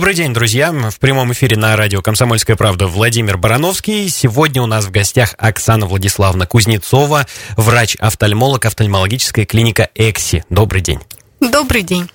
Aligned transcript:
Добрый 0.00 0.14
день, 0.14 0.32
друзья. 0.32 0.72
В 0.72 0.98
прямом 0.98 1.30
эфире 1.34 1.58
на 1.58 1.76
радио 1.76 2.00
«Комсомольская 2.00 2.56
правда» 2.56 2.86
Владимир 2.86 3.36
Барановский. 3.36 4.08
Сегодня 4.08 4.62
у 4.62 4.66
нас 4.66 4.86
в 4.86 4.90
гостях 4.90 5.34
Оксана 5.36 5.84
Владиславовна 5.84 6.46
Кузнецова, 6.46 7.26
врач-офтальмолог 7.58 8.64
офтальмологическая 8.64 9.44
клиника 9.44 9.90
«Экси». 9.94 10.42
Добрый 10.48 10.80
день. 10.80 11.00
Добрый 11.40 11.82
день. 11.82 12.10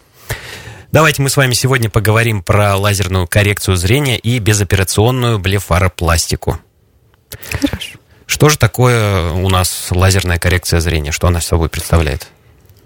Давайте 0.91 1.21
мы 1.21 1.29
с 1.29 1.37
вами 1.37 1.53
сегодня 1.53 1.91
поговорим 1.91 2.41
про 2.41 2.75
лазерную 2.75 3.27
коррекцию 3.27 3.77
зрения 3.77 4.17
и 4.17 4.39
безоперационную 4.39 5.37
блефаропластику. 5.37 6.59
Хорошо. 7.61 7.99
Что 8.25 8.49
же 8.49 8.57
такое 8.57 9.29
у 9.29 9.47
нас 9.47 9.89
лазерная 9.91 10.39
коррекция 10.39 10.79
зрения? 10.79 11.11
Что 11.11 11.27
она 11.27 11.39
собой 11.39 11.69
представляет? 11.69 12.29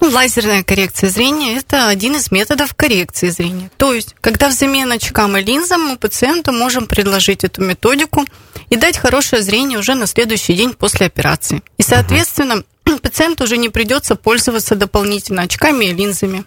Ну, 0.01 0.09
лазерная 0.09 0.63
коррекция 0.63 1.09
зрения– 1.09 1.57
это 1.57 1.89
один 1.89 2.15
из 2.15 2.31
методов 2.31 2.73
коррекции 2.73 3.29
зрения. 3.29 3.69
То 3.77 3.93
есть, 3.93 4.15
когда 4.21 4.47
взамен 4.47 4.91
очкам 4.91 5.35
и 5.35 5.43
линзам 5.43 5.81
мы 5.81 5.97
пациенту 5.97 6.53
можем 6.53 6.87
предложить 6.87 7.43
эту 7.43 7.61
методику 7.61 8.25
и 8.69 8.77
дать 8.77 8.97
хорошее 8.97 9.41
зрение 9.41 9.77
уже 9.77 9.95
на 9.95 10.07
следующий 10.07 10.53
день 10.53 10.73
после 10.73 11.07
операции. 11.07 11.61
И, 11.77 11.83
соответственно, 11.83 12.63
пациенту 13.01 13.43
уже 13.43 13.57
не 13.57 13.67
придется 13.67 14.15
пользоваться 14.15 14.75
дополнительно 14.75 15.41
очками 15.41 15.85
и 15.85 15.93
линзами. 15.93 16.45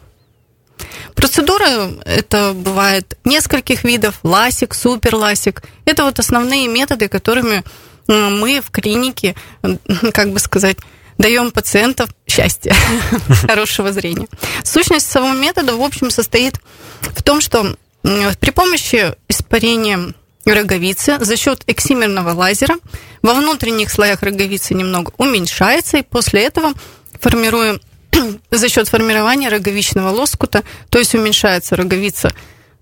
Процедура 1.15 1.91
это 2.07 2.55
бывает 2.55 3.19
нескольких 3.25 3.85
видов, 3.85 4.19
ласик, 4.23 4.75
суперласик. 4.75 5.63
Это 5.85 6.05
вот 6.05 6.19
основные 6.19 6.69
методы, 6.69 7.09
которыми 7.09 7.63
мы 8.09 8.61
в 8.61 8.71
клинике, 8.71 9.35
как 10.13 10.33
бы 10.33 10.39
сказать, 10.39 10.79
даем 11.19 11.51
пациентам 11.51 12.09
счастье, 12.27 12.75
хорошего 13.47 13.93
зрения. 13.93 14.27
Сущность 14.65 15.11
самого 15.11 15.35
метода, 15.39 15.77
в 15.77 15.83
общем, 15.83 16.11
состоит 16.11 16.61
в 17.01 17.23
том, 17.23 17.41
что 17.41 17.77
при 18.03 18.51
помощи 18.51 19.15
испарения 19.29 20.15
роговицы 20.45 21.19
за 21.25 21.37
счет 21.37 21.63
эксимерного 21.67 22.31
лазера 22.31 22.77
во 23.23 23.35
внутренних 23.35 23.91
слоях 23.91 24.23
роговицы 24.23 24.75
немного 24.75 25.13
уменьшается, 25.17 25.99
и 25.99 26.03
после 26.03 26.43
этого 26.43 26.73
формируем 27.21 27.81
за 28.51 28.69
счет 28.69 28.89
формирования 28.89 29.49
роговичного 29.49 30.11
лоскута, 30.11 30.63
то 30.91 30.99
есть 30.99 31.15
уменьшается 31.15 31.77
роговица. 31.77 32.33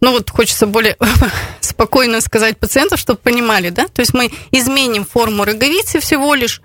Ну 0.01 0.13
вот 0.13 0.31
хочется 0.31 0.67
более 0.67 0.97
спокойно 1.61 2.21
сказать 2.23 2.59
пациенту, 2.59 2.97
чтобы 2.97 3.21
понимали, 3.21 3.69
да? 3.69 3.87
То 3.89 4.01
есть 4.01 4.15
мы 4.15 4.31
изменим 4.51 5.05
форму 5.05 5.45
роговицы 5.45 6.01
всего 6.01 6.35
лишь, 6.35 6.63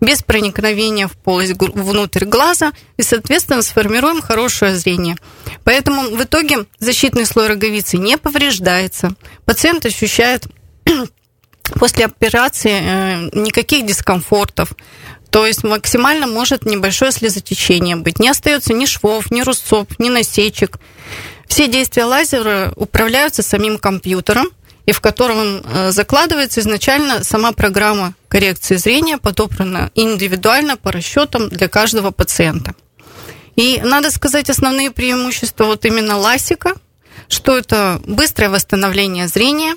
без 0.00 0.22
проникновения 0.22 1.08
в 1.08 1.16
полость 1.16 1.54
внутрь 1.58 2.24
глаза 2.24 2.72
и, 2.96 3.02
соответственно, 3.02 3.62
сформируем 3.62 4.20
хорошее 4.20 4.76
зрение. 4.76 5.16
Поэтому 5.64 6.16
в 6.16 6.22
итоге 6.22 6.66
защитный 6.78 7.26
слой 7.26 7.48
роговицы 7.48 7.96
не 7.98 8.18
повреждается. 8.18 9.14
Пациент 9.44 9.86
ощущает 9.86 10.46
после 11.74 12.06
операции 12.06 12.72
э, 12.72 13.30
никаких 13.32 13.86
дискомфортов. 13.86 14.72
То 15.30 15.46
есть 15.46 15.64
максимально 15.64 16.26
может 16.26 16.64
небольшое 16.64 17.12
слезотечение 17.12 17.96
быть. 17.96 18.18
Не 18.18 18.28
остается 18.28 18.72
ни 18.72 18.86
швов, 18.86 19.30
ни 19.30 19.42
рубцов, 19.42 19.86
ни 19.98 20.08
насечек. 20.08 20.78
Все 21.46 21.68
действия 21.68 22.04
лазера 22.04 22.72
управляются 22.76 23.42
самим 23.42 23.78
компьютером 23.78 24.48
и 24.86 24.92
в 24.92 25.00
котором 25.00 25.62
э, 25.62 25.90
закладывается 25.90 26.60
изначально 26.60 27.24
сама 27.24 27.52
программа 27.52 28.14
коррекции 28.36 28.76
зрения, 28.76 29.16
подобрана 29.16 29.90
индивидуально 29.94 30.76
по 30.76 30.92
расчетам 30.92 31.48
для 31.48 31.68
каждого 31.68 32.10
пациента. 32.10 32.74
И 33.54 33.80
надо 33.82 34.10
сказать 34.10 34.50
основные 34.50 34.90
преимущества 34.90 35.64
вот 35.64 35.86
именно 35.86 36.18
ласика, 36.18 36.74
что 37.28 37.56
это 37.56 37.98
быстрое 38.04 38.50
восстановление 38.50 39.26
зрения. 39.28 39.74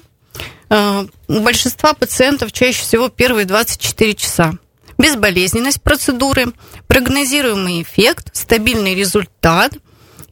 Э, 0.69 1.05
у 1.29 1.39
большинства 1.39 1.93
пациентов 1.93 2.51
чаще 2.51 2.81
всего 2.81 3.07
первые 3.07 3.45
24 3.45 4.13
часа. 4.15 4.51
Безболезненность 4.97 5.81
процедуры, 5.81 6.47
прогнозируемый 6.87 7.81
эффект, 7.81 8.35
стабильный 8.35 8.93
результат. 8.93 9.71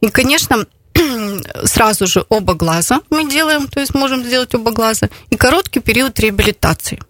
И, 0.02 0.10
конечно, 0.10 0.66
сразу 1.64 2.06
же 2.06 2.26
оба 2.28 2.52
глаза 2.52 3.00
мы 3.08 3.30
делаем, 3.30 3.68
то 3.68 3.80
есть 3.80 3.94
можем 3.94 4.22
сделать 4.22 4.54
оба 4.54 4.70
глаза, 4.72 5.08
и 5.30 5.36
короткий 5.36 5.80
период 5.80 6.20
реабилитации. 6.20 7.00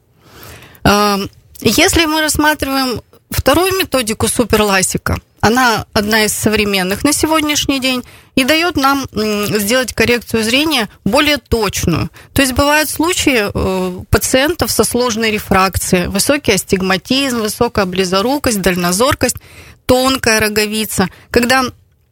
Эм, 0.89 1.31
если 1.61 2.07
мы 2.07 2.23
рассматриваем 2.23 3.03
вторую 3.31 3.77
методику 3.77 4.27
суперласика, 4.27 5.19
она 5.41 5.85
одна 5.93 6.25
из 6.25 6.33
современных 6.33 7.05
на 7.05 7.13
сегодняшний 7.13 7.79
день 7.79 8.03
и 8.37 8.45
дает 8.45 8.77
нам 8.77 9.07
сделать 9.13 9.93
коррекцию 9.93 10.43
зрения 10.43 10.89
более 11.05 11.37
точную. 11.37 12.11
То 12.33 12.43
есть 12.43 12.55
бывают 12.55 12.89
случаи 12.89 13.51
э, 13.53 14.05
пациентов 14.11 14.71
со 14.71 14.83
сложной 14.83 15.31
рефракцией, 15.31 16.09
высокий 16.09 16.53
астигматизм, 16.53 17.41
высокая 17.41 17.85
близорукость, 17.85 18.63
дальнозоркость, 18.63 19.37
тонкая 19.85 20.41
роговица, 20.41 21.09
когда 21.31 21.65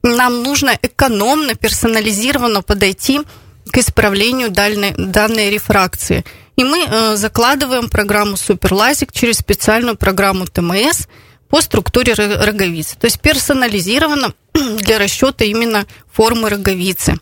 нам 0.03 0.43
нужно 0.43 0.79
экономно, 0.83 1.55
персонализированно 1.55 2.63
подойти 2.63 3.21
к 3.73 3.79
исправлению 3.79 4.51
данной, 4.51 4.95
данной 4.97 5.51
рефракции. 5.51 6.25
И 6.57 6.65
мы 6.65 6.87
э, 6.87 7.17
закладываем 7.17 7.89
программу 7.89 8.37
Суперлазик 8.37 9.13
через 9.13 9.39
специальную 9.39 9.97
программу 9.97 10.47
ТМС 10.47 11.07
по 11.49 11.61
структуре 11.61 12.15
роговицы. 12.15 12.97
То 12.99 13.07
есть 13.07 13.21
персонализированно 13.21 14.35
для 14.55 14.99
расчета 14.99 15.45
именно 15.45 15.87
формы 16.11 16.49
роговицы. 16.49 17.19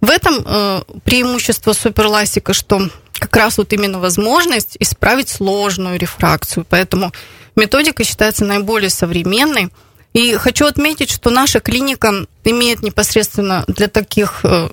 В 0.00 0.10
этом 0.10 0.42
э, 0.44 0.82
преимущество 1.04 1.72
суперласика, 1.72 2.52
что 2.52 2.88
как 3.12 3.36
раз 3.36 3.58
вот 3.58 3.72
именно 3.72 4.00
возможность 4.00 4.76
исправить 4.80 5.28
сложную 5.28 5.98
рефракцию. 5.98 6.66
Поэтому 6.68 7.12
методика 7.54 8.02
считается 8.02 8.44
наиболее 8.44 8.90
современной. 8.90 9.70
И 10.12 10.34
хочу 10.34 10.66
отметить, 10.66 11.10
что 11.10 11.30
наша 11.30 11.60
клиника 11.60 12.26
имеет 12.44 12.82
непосредственно 12.82 13.64
для 13.68 13.86
таких, 13.86 14.40
э, 14.42 14.68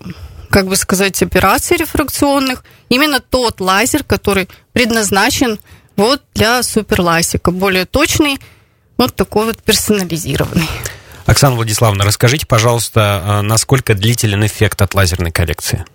как 0.49 0.67
бы 0.67 0.75
сказать, 0.75 1.21
операций 1.21 1.77
рефракционных 1.77 2.63
именно 2.89 3.19
тот 3.19 3.59
лазер, 3.61 4.03
который 4.03 4.49
предназначен 4.73 5.59
вот 5.95 6.21
для 6.33 6.63
суперласика, 6.63 7.51
более 7.51 7.85
точный, 7.85 8.39
вот 8.97 9.15
такой 9.15 9.45
вот 9.45 9.61
персонализированный. 9.61 10.69
Оксана 11.25 11.55
Владиславовна, 11.55 12.05
расскажите, 12.05 12.47
пожалуйста, 12.47 13.23
э, 13.23 13.41
насколько 13.41 13.93
длителен 13.93 14.45
эффект 14.45 14.81
от 14.81 14.95
лазерной 14.95 15.31
коррекции? 15.31 15.85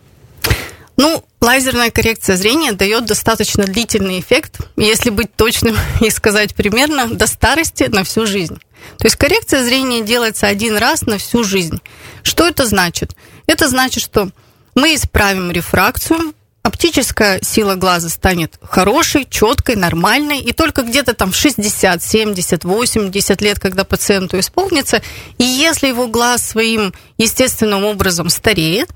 Ну, 0.96 1.24
лазерная 1.40 1.90
коррекция 1.90 2.36
зрения 2.36 2.72
дает 2.72 3.04
достаточно 3.06 3.64
длительный 3.64 4.20
эффект, 4.20 4.58
если 4.76 5.10
быть 5.10 5.34
точным 5.34 5.76
и 6.00 6.10
сказать 6.10 6.54
примерно, 6.54 7.08
до 7.08 7.26
старости 7.26 7.84
на 7.84 8.04
всю 8.04 8.26
жизнь. 8.26 8.58
То 8.98 9.06
есть 9.06 9.16
коррекция 9.16 9.64
зрения 9.64 10.02
делается 10.02 10.46
один 10.46 10.76
раз 10.76 11.02
на 11.02 11.18
всю 11.18 11.42
жизнь. 11.42 11.80
Что 12.22 12.46
это 12.46 12.66
значит? 12.66 13.16
Это 13.46 13.68
значит, 13.68 14.02
что 14.02 14.30
мы 14.74 14.94
исправим 14.94 15.50
рефракцию, 15.50 16.34
оптическая 16.62 17.40
сила 17.42 17.74
глаза 17.74 18.08
станет 18.08 18.58
хорошей, 18.62 19.26
четкой, 19.28 19.76
нормальной, 19.76 20.40
и 20.40 20.52
только 20.52 20.82
где-то 20.82 21.14
там 21.14 21.32
в 21.32 21.36
60, 21.36 22.02
70, 22.02 22.64
80 22.64 23.40
лет, 23.42 23.58
когда 23.58 23.84
пациенту 23.84 24.38
исполнится, 24.38 25.02
и 25.38 25.44
если 25.44 25.88
его 25.88 26.06
глаз 26.08 26.46
своим 26.46 26.92
естественным 27.18 27.84
образом 27.84 28.28
стареет, 28.30 28.90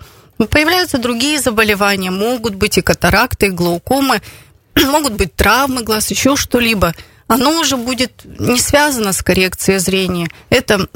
Появляются 0.46 0.98
другие 0.98 1.40
заболевания, 1.40 2.10
могут 2.12 2.54
быть 2.54 2.78
и 2.78 2.82
катаракты, 2.82 3.46
и 3.46 3.50
глаукомы, 3.50 4.22
могут 4.86 5.14
быть 5.14 5.34
травмы 5.34 5.82
глаз, 5.82 6.10
еще 6.10 6.36
что-либо. 6.36 6.94
Оно 7.26 7.58
уже 7.58 7.76
будет 7.76 8.22
не 8.24 8.58
связано 8.58 9.12
с 9.12 9.22
коррекцией 9.22 9.78
зрения. 9.78 10.28
Это 10.48 10.88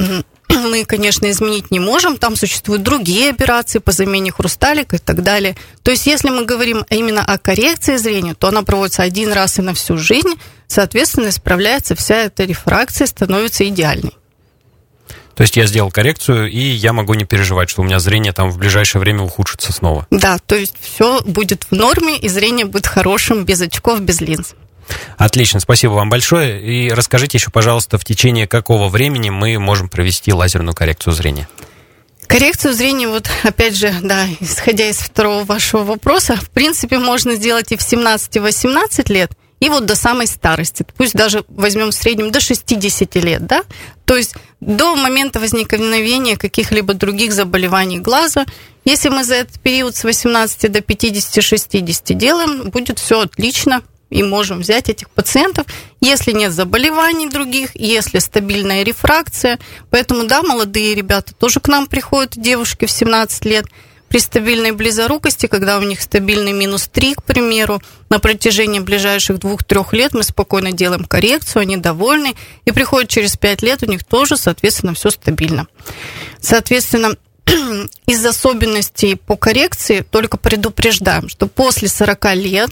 мы, 0.71 0.85
конечно, 0.85 1.31
изменить 1.31 1.71
не 1.71 1.81
можем. 1.81 2.17
Там 2.17 2.37
существуют 2.37 2.83
другие 2.83 3.31
операции 3.31 3.79
по 3.79 3.93
замене 3.93 4.33
хрусталика 4.33 4.97
и 4.97 4.99
так 4.99 5.23
далее. 5.23 5.57
То 5.83 5.91
есть, 5.91 6.07
если 6.07 6.31
мы 6.31 6.45
говорим 6.45 6.85
именно 6.91 7.25
о 7.25 7.39
коррекции 7.39 7.97
зрения, 7.97 8.35
то 8.35 8.49
она 8.49 8.63
проводится 8.63 9.03
один 9.03 9.33
раз 9.33 9.59
и 9.59 9.63
на 9.63 9.75
всю 9.75 9.97
жизнь. 9.97 10.35
Соответственно, 10.67 11.29
исправляется 11.29 11.95
вся 11.95 12.17
эта 12.17 12.45
рефракция, 12.45 13.07
становится 13.07 13.67
идеальной. 13.69 14.13
То 15.35 15.43
есть 15.43 15.57
я 15.57 15.67
сделал 15.67 15.91
коррекцию, 15.91 16.51
и 16.51 16.61
я 16.61 16.93
могу 16.93 17.15
не 17.15 17.25
переживать, 17.25 17.71
что 17.71 17.81
у 17.81 17.85
меня 17.85 17.99
зрение 17.99 18.33
там 18.33 18.51
в 18.51 18.59
ближайшее 18.59 19.01
время 19.01 19.23
ухудшится 19.23 19.73
снова. 19.73 20.07
Да, 20.11 20.39
то 20.39 20.55
есть 20.55 20.75
все 20.81 21.23
будет 21.23 21.67
в 21.71 21.75
норме, 21.75 22.19
и 22.19 22.29
зрение 22.29 22.67
будет 22.67 22.87
хорошим, 22.87 23.45
без 23.45 23.61
очков, 23.61 24.01
без 24.01 24.21
линз. 24.21 24.55
Отлично, 25.17 25.61
спасибо 25.61 25.93
вам 25.93 26.11
большое. 26.11 26.61
И 26.61 26.91
расскажите 26.91 27.39
еще, 27.39 27.51
пожалуйста, 27.51 27.99
в 27.99 28.05
течение 28.05 28.47
какого 28.47 28.89
времени 28.89 29.31
мы 29.31 29.59
можем 29.59 29.89
провести 29.89 30.33
лазерную 30.33 30.75
коррекцию 30.75 31.13
зрения? 31.13 31.49
Коррекцию 32.27 32.73
зрения, 32.73 33.09
вот 33.09 33.29
опять 33.43 33.77
же, 33.77 33.95
да, 34.01 34.27
исходя 34.41 34.89
из 34.89 34.97
второго 34.99 35.45
вашего 35.45 35.85
вопроса, 35.85 36.37
в 36.37 36.51
принципе, 36.51 36.99
можно 36.99 37.35
сделать 37.35 37.73
и 37.73 37.77
в 37.77 37.81
17-18 37.81 39.13
лет, 39.13 39.33
и 39.61 39.69
вот 39.69 39.87
до 39.87 39.95
самой 39.95 40.27
старости, 40.27 40.85
пусть 40.97 41.13
даже 41.13 41.45
возьмем 41.49 41.91
в 41.91 41.95
среднем 41.95 42.33
до 42.33 42.41
60 42.41 43.15
лет, 43.17 43.47
да, 43.47 43.63
то 44.07 44.17
есть 44.17 44.35
до 44.61 44.97
момента 44.97 45.41
возникновения 45.41 46.37
каких-либо 46.37 46.95
других 46.95 47.33
заболеваний 47.33 47.99
глаза, 48.01 48.45
если 48.85 49.09
мы 49.09 49.25
за 49.25 49.37
этот 49.37 49.61
период 49.61 49.95
с 49.95 50.03
18 50.03 50.73
до 50.73 50.81
50-60 50.81 52.15
делаем, 52.15 52.71
будет 52.71 52.99
все 52.99 53.21
отлично, 53.21 53.83
и 54.13 54.23
можем 54.23 54.61
взять 54.61 54.89
этих 54.91 55.11
пациентов, 55.11 55.67
если 56.01 56.33
нет 56.33 56.53
заболеваний 56.53 57.29
других, 57.29 57.71
если 57.75 58.19
стабильная 58.19 58.83
рефракция. 58.83 59.59
Поэтому, 59.91 60.27
да, 60.27 60.43
молодые 60.43 60.95
ребята 60.95 61.35
тоже 61.35 61.61
к 61.61 61.69
нам 61.69 61.87
приходят, 61.87 62.33
девушки 62.37 62.85
в 62.85 62.91
17 62.91 63.45
лет, 63.47 63.67
при 64.09 64.19
стабильной 64.19 64.73
близорукости, 64.73 65.47
когда 65.47 65.79
у 65.79 65.83
них 65.83 66.03
стабильный 66.03 66.53
минус 66.53 66.87
3, 66.93 67.15
к 67.15 67.23
примеру, 67.23 67.81
на 68.11 68.19
протяжении 68.19 68.79
ближайших 68.79 69.39
двух-трех 69.39 69.95
лет 69.95 70.13
мы 70.13 70.23
спокойно 70.23 70.73
делаем 70.73 71.07
коррекцию, 71.07 71.63
они 71.63 71.79
довольны, 71.79 72.35
и 72.67 72.73
приходят 72.73 73.09
через 73.09 73.39
5 73.39 73.63
лет, 73.63 73.83
у 73.83 73.87
них 73.87 74.05
тоже, 74.05 74.37
соответственно, 74.37 74.93
все 74.93 75.09
стабильно. 75.09 75.67
Соответственно, 76.43 77.17
из 78.07 78.27
особенностей 78.27 79.15
по 79.15 79.37
коррекции 79.37 80.01
только 80.01 80.37
предупреждаем, 80.37 81.31
что 81.31 81.47
после 81.47 81.89
40 81.89 82.35
лет 82.35 82.71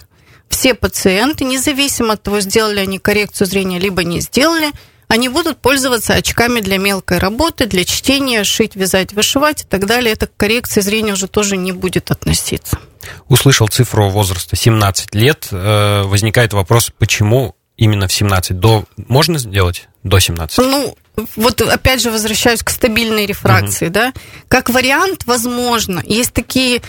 все 0.50 0.74
пациенты, 0.74 1.44
независимо 1.44 2.14
от 2.14 2.22
того, 2.22 2.40
сделали 2.40 2.80
они 2.80 2.98
коррекцию 2.98 3.46
зрения, 3.46 3.78
либо 3.78 4.04
не 4.04 4.20
сделали, 4.20 4.72
они 5.08 5.28
будут 5.28 5.58
пользоваться 5.58 6.14
очками 6.14 6.60
для 6.60 6.78
мелкой 6.78 7.18
работы, 7.18 7.66
для 7.66 7.84
чтения, 7.84 8.44
шить, 8.44 8.76
вязать, 8.76 9.12
вышивать 9.12 9.62
и 9.62 9.64
так 9.64 9.86
далее. 9.86 10.12
Это 10.12 10.26
к 10.26 10.36
коррекции 10.36 10.82
зрения 10.82 11.14
уже 11.14 11.26
тоже 11.26 11.56
не 11.56 11.72
будет 11.72 12.10
относиться. 12.10 12.78
Услышал 13.28 13.66
цифру 13.66 14.08
возраста 14.10 14.54
17 14.54 15.14
лет. 15.14 15.48
Э, 15.50 16.02
возникает 16.02 16.52
вопрос, 16.52 16.92
почему 16.96 17.56
именно 17.76 18.06
в 18.06 18.12
17? 18.12 18.58
До 18.58 18.84
можно 18.96 19.38
сделать 19.38 19.88
до 20.04 20.18
17? 20.18 20.58
Ну, 20.58 20.96
вот 21.34 21.60
опять 21.60 22.00
же 22.00 22.10
возвращаюсь 22.10 22.62
к 22.62 22.70
стабильной 22.70 23.26
рефракции, 23.26 23.86
угу. 23.86 23.94
да. 23.94 24.12
Как 24.48 24.70
вариант, 24.70 25.22
возможно. 25.26 26.02
Есть 26.06 26.32
такие 26.32 26.82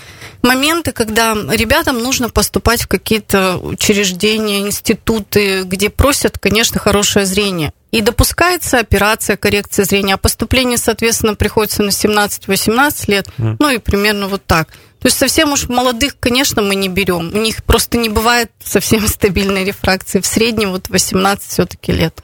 моменты, 0.43 0.91
когда 0.91 1.33
ребятам 1.33 1.99
нужно 1.99 2.29
поступать 2.29 2.81
в 2.81 2.87
какие-то 2.87 3.57
учреждения, 3.57 4.59
институты, 4.59 5.63
где 5.63 5.89
просят, 5.89 6.37
конечно, 6.39 6.79
хорошее 6.79 7.25
зрение. 7.25 7.73
И 7.91 8.01
допускается 8.01 8.79
операция 8.79 9.35
коррекции 9.35 9.83
зрения, 9.83 10.13
а 10.13 10.17
поступление, 10.17 10.77
соответственно, 10.77 11.35
приходится 11.35 11.83
на 11.83 11.89
17-18 11.89 13.03
лет, 13.07 13.27
mm. 13.37 13.57
ну 13.59 13.69
и 13.69 13.79
примерно 13.79 14.27
вот 14.27 14.45
так. 14.45 14.69
То 15.01 15.07
есть 15.07 15.17
совсем 15.17 15.51
уж 15.51 15.67
молодых, 15.67 16.15
конечно, 16.19 16.61
мы 16.61 16.75
не 16.75 16.87
берем. 16.87 17.31
У 17.33 17.37
них 17.37 17.63
просто 17.63 17.97
не 17.97 18.07
бывает 18.07 18.51
совсем 18.63 19.07
стабильной 19.07 19.65
рефракции. 19.65 20.21
В 20.21 20.27
среднем 20.27 20.71
вот 20.71 20.89
18 20.89 21.49
все-таки 21.49 21.91
лет. 21.91 22.23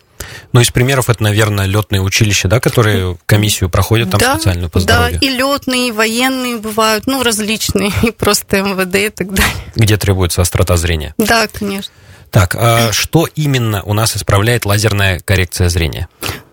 Ну, 0.54 0.62
из 0.62 0.72
примеров 0.72 1.10
это, 1.10 1.24
наверное, 1.24 1.66
летные 1.66 2.02
училища, 2.02 2.48
да, 2.48 2.60
которые 2.60 3.18
комиссию 3.26 3.70
проходят 3.70 4.12
там 4.12 4.20
да, 4.20 4.36
специальную 4.36 4.70
по 4.70 4.80
здоровью. 4.80 5.20
Да, 5.20 5.26
и 5.26 5.30
летные, 5.30 5.90
и 5.90 5.92
военные 5.92 6.58
бывают, 6.58 7.08
ну, 7.08 7.24
различные, 7.24 7.92
и 8.04 8.12
просто 8.12 8.62
МВД 8.62 8.96
и 8.96 9.10
так 9.10 9.34
далее. 9.34 9.54
Где 9.76 9.98
требуется 9.98 10.42
острота 10.42 10.78
зрения. 10.78 11.14
Да, 11.18 11.48
конечно. 11.48 11.92
Так, 12.32 12.56
а 12.56 12.92
что 12.92 13.28
именно 13.36 13.84
у 13.84 13.94
нас 13.94 14.18
исправляет 14.18 14.66
лазерная 14.66 15.20
коррекция 15.20 15.70
зрения? 15.70 16.10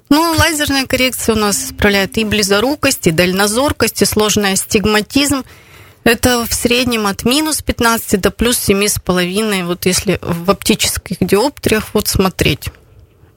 Ну, 0.08 0.34
лазерная 0.38 0.86
коррекция 0.86 1.34
у 1.34 1.38
нас 1.38 1.56
исправляет 1.56 2.16
и 2.18 2.24
близорукость, 2.24 3.06
и 3.06 3.10
дальнозоркость, 3.10 4.02
и 4.02 4.04
сложный 4.04 4.52
астигматизм. 4.52 5.44
Это 6.04 6.46
в 6.46 6.52
среднем 6.52 7.06
от 7.06 7.24
минус 7.24 7.62
15 7.62 8.20
до 8.20 8.30
плюс 8.30 8.58
7,5, 8.68 9.64
вот 9.64 9.86
если 9.86 10.18
в 10.20 10.50
оптических 10.50 11.16
диоптриях 11.20 11.88
вот 11.94 12.08
смотреть. 12.08 12.68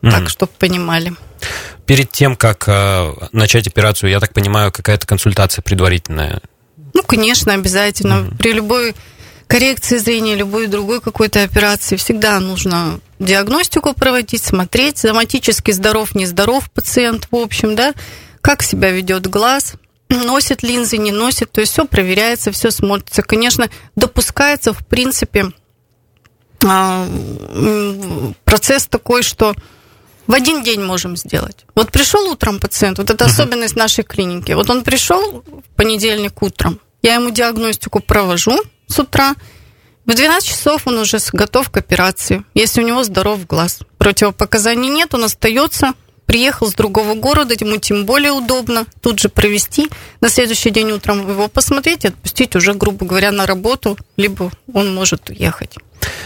Mm-hmm. 0.02 0.12
Так, 0.12 0.30
чтобы 0.30 0.52
понимали. 0.60 1.14
Перед 1.86 2.12
тем, 2.12 2.36
как 2.36 2.66
э, 2.68 3.14
начать 3.32 3.68
операцию, 3.68 4.10
я 4.10 4.20
так 4.20 4.34
понимаю, 4.34 4.72
какая-то 4.72 5.08
консультация 5.08 5.62
предварительная? 5.62 6.42
Ну, 6.94 7.04
конечно, 7.04 7.54
обязательно. 7.54 8.14
Mm-hmm. 8.14 8.38
При 8.38 8.54
любой 8.54 8.96
коррекции 9.48 9.98
зрения, 9.98 10.36
любой 10.36 10.68
другой 10.68 11.02
какой-то 11.02 11.44
операции 11.44 11.96
всегда 11.96 12.40
нужно 12.40 13.00
диагностику 13.20 13.94
проводить, 13.94 14.44
смотреть, 14.44 14.98
соматически 14.98 15.72
здоров, 15.72 16.14
нездоров 16.14 16.70
пациент, 16.72 17.28
в 17.32 17.36
общем, 17.36 17.76
да, 17.76 17.94
как 18.42 18.62
себя 18.62 18.92
ведет 18.92 19.28
глаз, 19.28 19.76
носит 20.10 20.64
линзы, 20.64 20.98
не 20.98 21.12
носит, 21.12 21.52
то 21.52 21.62
есть 21.62 21.74
все 21.74 21.86
проверяется, 21.86 22.52
все 22.52 22.72
смотрится. 22.72 23.22
Конечно, 23.24 23.70
допускается, 23.96 24.74
в 24.74 24.86
принципе, 24.86 25.52
а, 26.66 27.08
процесс 28.44 28.88
такой, 28.88 29.24
что 29.24 29.54
в 30.28 30.34
один 30.34 30.64
день 30.64 30.82
можем 30.84 31.18
сделать. 31.18 31.66
Вот 31.74 31.92
пришел 31.92 32.30
утром 32.30 32.60
пациент, 32.60 33.00
вот 33.00 33.10
это 33.10 33.26
uh-huh. 33.26 33.30
особенность 33.30 33.76
нашей 33.76 34.04
клиники. 34.04 34.52
Вот 34.52 34.70
он 34.70 34.84
пришел 34.84 35.44
в 35.48 35.76
понедельник 35.76 36.42
утром, 36.42 36.80
я 37.02 37.16
ему 37.16 37.32
диагностику 37.32 38.00
провожу 38.00 38.58
с 38.88 39.00
утра, 39.00 39.36
в 40.06 40.14
12 40.14 40.48
часов 40.48 40.88
он 40.88 41.00
уже 41.00 41.18
готов 41.34 41.70
к 41.70 41.78
операции, 41.78 42.46
если 42.54 42.82
у 42.82 42.88
него 42.88 43.04
здоров 43.04 43.46
глаз. 43.46 43.80
Противопоказаний 43.98 44.90
нет, 44.90 45.14
он 45.14 45.26
остается, 45.26 45.94
приехал 46.26 46.68
с 46.68 46.74
другого 46.74 47.14
города, 47.14 47.54
ему 47.60 47.76
тем 47.76 48.06
более 48.06 48.32
удобно 48.32 48.86
тут 49.02 49.20
же 49.20 49.28
провести, 49.28 49.90
на 50.22 50.30
следующий 50.30 50.70
день 50.70 50.92
утром 50.92 51.30
его 51.30 51.50
посмотреть 51.50 52.06
и 52.06 52.08
отпустить 52.08 52.56
уже, 52.56 52.74
грубо 52.74 53.06
говоря, 53.06 53.34
на 53.34 53.46
работу, 53.46 53.98
либо 54.16 54.50
он 54.74 54.96
может 54.96 55.30
уехать. 55.30 55.76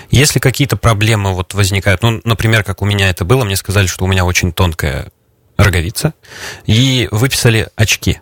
Если 0.10 0.40
какие-то 0.40 0.78
проблемы 0.78 1.34
вот 1.34 1.54
возникают, 1.54 2.02
ну, 2.04 2.22
например, 2.24 2.64
как 2.64 2.82
у 2.82 2.86
меня 2.86 3.10
это 3.10 3.26
было, 3.26 3.44
мне 3.44 3.56
сказали, 3.56 3.88
что 3.88 4.06
у 4.06 4.08
меня 4.08 4.26
очень 4.26 4.52
тонкая 4.52 5.12
роговица, 5.58 6.14
и 6.66 7.08
выписали 7.12 7.70
очки. 7.76 8.20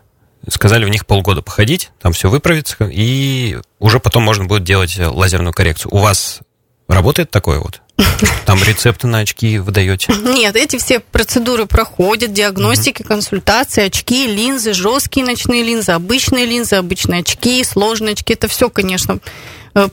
Сказали 0.48 0.86
в 0.86 0.90
них 0.90 1.06
полгода 1.06 1.42
походить, 1.42 1.92
там 2.02 2.14
все 2.14 2.30
выправится, 2.30 2.76
и 2.86 3.58
уже 3.80 4.00
потом 4.00 4.24
можно 4.24 4.46
будет 4.46 4.64
делать 4.64 4.98
лазерную 4.98 5.54
коррекцию. 5.54 5.94
У 5.94 6.00
вас 6.00 6.40
работает 6.88 7.30
такое 7.30 7.60
вот? 7.60 7.82
Там 8.46 8.64
рецепты 8.64 9.08
на 9.08 9.20
очки 9.20 9.60
выдаете? 9.60 10.14
Нет, 10.14 10.56
эти 10.56 10.78
все 10.78 11.00
процедуры 11.00 11.66
проходят, 11.66 12.34
диагностики, 12.34 13.04
консультации, 13.04 13.86
очки, 13.86 14.28
линзы, 14.28 14.74
жесткие 14.74 15.26
ночные 15.26 15.64
линзы, 15.64 15.92
обычные 15.92 16.46
линзы, 16.46 16.78
обычные 16.78 17.22
очки, 17.22 17.64
сложные 17.64 18.14
очки. 18.14 18.34
Это 18.34 18.48
все, 18.48 18.70
конечно, 18.70 19.20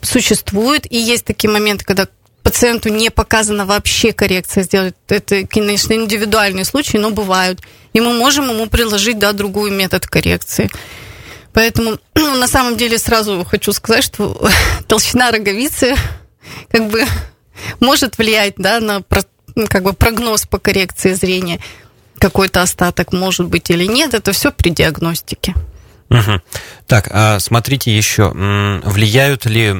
существует, 0.03 0.91
и 0.91 0.99
есть 0.99 1.25
такие 1.25 1.51
моменты, 1.51 1.85
когда 1.85 2.07
пациенту 2.43 2.91
не 2.91 3.11
показана 3.11 3.67
вообще 3.67 4.13
коррекция 4.13 4.63
сделать. 4.63 4.95
Это, 5.09 5.47
конечно, 5.47 5.95
индивидуальные 5.95 6.65
случаи, 6.65 6.97
но 6.97 7.11
бывают. 7.11 7.61
И 7.93 8.01
мы 8.01 8.13
можем 8.13 8.49
ему 8.51 8.67
приложить, 8.67 9.19
да, 9.19 9.33
другую 9.33 9.73
метод 9.73 10.07
коррекции. 10.07 10.71
Поэтому 11.53 11.99
на 12.15 12.47
самом 12.47 12.77
деле 12.77 12.99
сразу 12.99 13.45
хочу 13.45 13.73
сказать, 13.73 14.05
что 14.05 14.49
толщина 14.87 15.31
роговицы 15.31 15.97
как 16.71 16.89
бы 16.89 17.05
может 17.81 18.19
влиять 18.19 18.55
да, 18.59 18.79
на 18.79 19.03
как 19.69 19.83
бы 19.83 19.93
прогноз 19.93 20.47
по 20.47 20.59
коррекции 20.59 21.15
зрения. 21.15 21.61
Какой-то 22.19 22.63
остаток 22.63 23.13
может 23.13 23.47
быть 23.47 23.71
или 23.71 23.87
нет, 23.87 24.15
это 24.15 24.33
все 24.33 24.53
при 24.53 24.71
диагностике. 24.71 25.55
Угу. 26.11 26.41
Так, 26.87 27.09
а 27.11 27.39
смотрите 27.41 27.97
еще, 27.97 28.31
влияют 28.85 29.47
ли, 29.47 29.75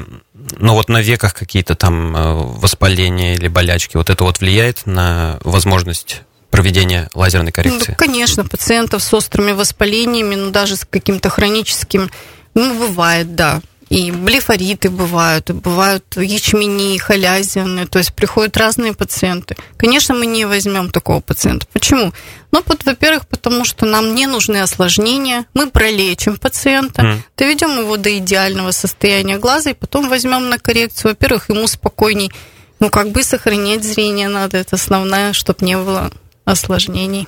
ну 0.57 0.73
вот 0.73 0.89
на 0.89 1.01
веках 1.01 1.33
какие-то 1.33 1.75
там 1.75 2.15
э, 2.15 2.33
воспаления 2.33 3.35
или 3.35 3.47
болячки, 3.47 3.97
вот 3.97 4.09
это 4.09 4.23
вот 4.23 4.39
влияет 4.39 4.85
на 4.85 5.39
возможность 5.43 6.23
проведения 6.51 7.09
лазерной 7.13 7.51
коррекции? 7.51 7.91
Ну, 7.91 7.97
конечно, 7.97 8.45
пациентов 8.45 9.03
с 9.03 9.13
острыми 9.13 9.53
воспалениями, 9.53 10.35
ну 10.35 10.51
даже 10.51 10.75
с 10.75 10.85
каким-то 10.85 11.29
хроническим, 11.29 12.09
ну 12.53 12.77
бывает, 12.77 13.35
да 13.35 13.61
и 13.89 14.11
блефориты 14.11 14.89
бывают, 14.89 15.49
и 15.49 15.53
бывают 15.53 16.03
ячмени, 16.17 16.97
халязины, 16.97 17.87
то 17.87 17.99
есть 17.99 18.13
приходят 18.13 18.57
разные 18.57 18.93
пациенты. 18.93 19.55
Конечно, 19.77 20.13
мы 20.13 20.25
не 20.25 20.45
возьмем 20.45 20.89
такого 20.89 21.21
пациента. 21.21 21.65
Почему? 21.71 22.11
Ну, 22.51 22.63
вот, 22.65 22.83
во-первых, 22.85 23.27
потому 23.27 23.65
что 23.65 23.85
нам 23.85 24.13
не 24.15 24.27
нужны 24.27 24.57
осложнения, 24.57 25.45
мы 25.53 25.69
пролечим 25.69 26.37
пациента, 26.37 27.01
mm. 27.01 27.17
доведем 27.37 27.79
его 27.79 27.97
до 27.97 28.17
идеального 28.17 28.71
состояния 28.71 29.37
глаза, 29.37 29.71
и 29.71 29.73
потом 29.73 30.09
возьмем 30.09 30.49
на 30.49 30.59
коррекцию. 30.59 31.11
Во-первых, 31.11 31.49
ему 31.49 31.67
спокойней, 31.67 32.31
ну, 32.79 32.89
как 32.89 33.11
бы 33.11 33.23
сохранять 33.23 33.83
зрение 33.83 34.27
надо, 34.27 34.57
это 34.57 34.75
основное, 34.75 35.33
чтобы 35.33 35.65
не 35.65 35.77
было 35.77 36.11
осложнений. 36.45 37.27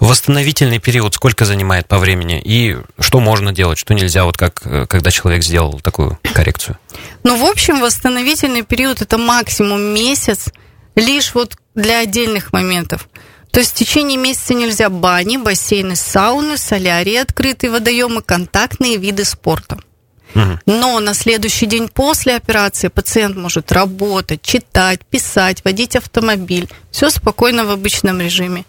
Восстановительный 0.00 0.78
период 0.78 1.14
сколько 1.14 1.44
занимает 1.44 1.88
по 1.88 1.98
времени? 1.98 2.40
И 2.44 2.76
что 3.00 3.20
можно 3.20 3.52
делать, 3.52 3.78
что 3.78 3.94
нельзя, 3.94 4.24
вот 4.24 4.36
как 4.36 4.62
э, 4.64 4.86
когда 4.86 5.10
человек 5.10 5.42
сделал 5.42 5.80
такую 5.80 6.18
коррекцию? 6.22 6.78
Ну, 7.24 7.36
в 7.36 7.44
общем, 7.44 7.80
восстановительный 7.80 8.62
период 8.62 9.02
это 9.02 9.18
максимум 9.18 9.80
месяц, 9.80 10.50
лишь 10.94 11.34
вот 11.34 11.56
для 11.74 12.00
отдельных 12.00 12.52
моментов. 12.52 13.08
То 13.50 13.60
есть 13.60 13.72
в 13.72 13.74
течение 13.74 14.18
месяца 14.18 14.54
нельзя 14.54 14.88
бани, 14.88 15.36
бассейны, 15.36 15.96
сауны, 15.96 16.58
солярии, 16.58 17.16
открытые 17.16 17.70
водоемы, 17.70 18.22
контактные 18.22 18.98
виды 18.98 19.24
спорта. 19.24 19.78
Но 20.66 21.00
на 21.00 21.14
следующий 21.14 21.66
день 21.66 21.88
после 21.88 22.36
операции 22.36 22.88
пациент 22.88 23.36
может 23.36 23.72
работать, 23.72 24.42
читать, 24.42 25.00
писать, 25.06 25.64
водить 25.64 25.96
автомобиль. 25.96 26.68
Все 26.90 27.10
спокойно 27.10 27.64
в 27.64 27.70
обычном 27.70 28.20
режиме. 28.20 28.64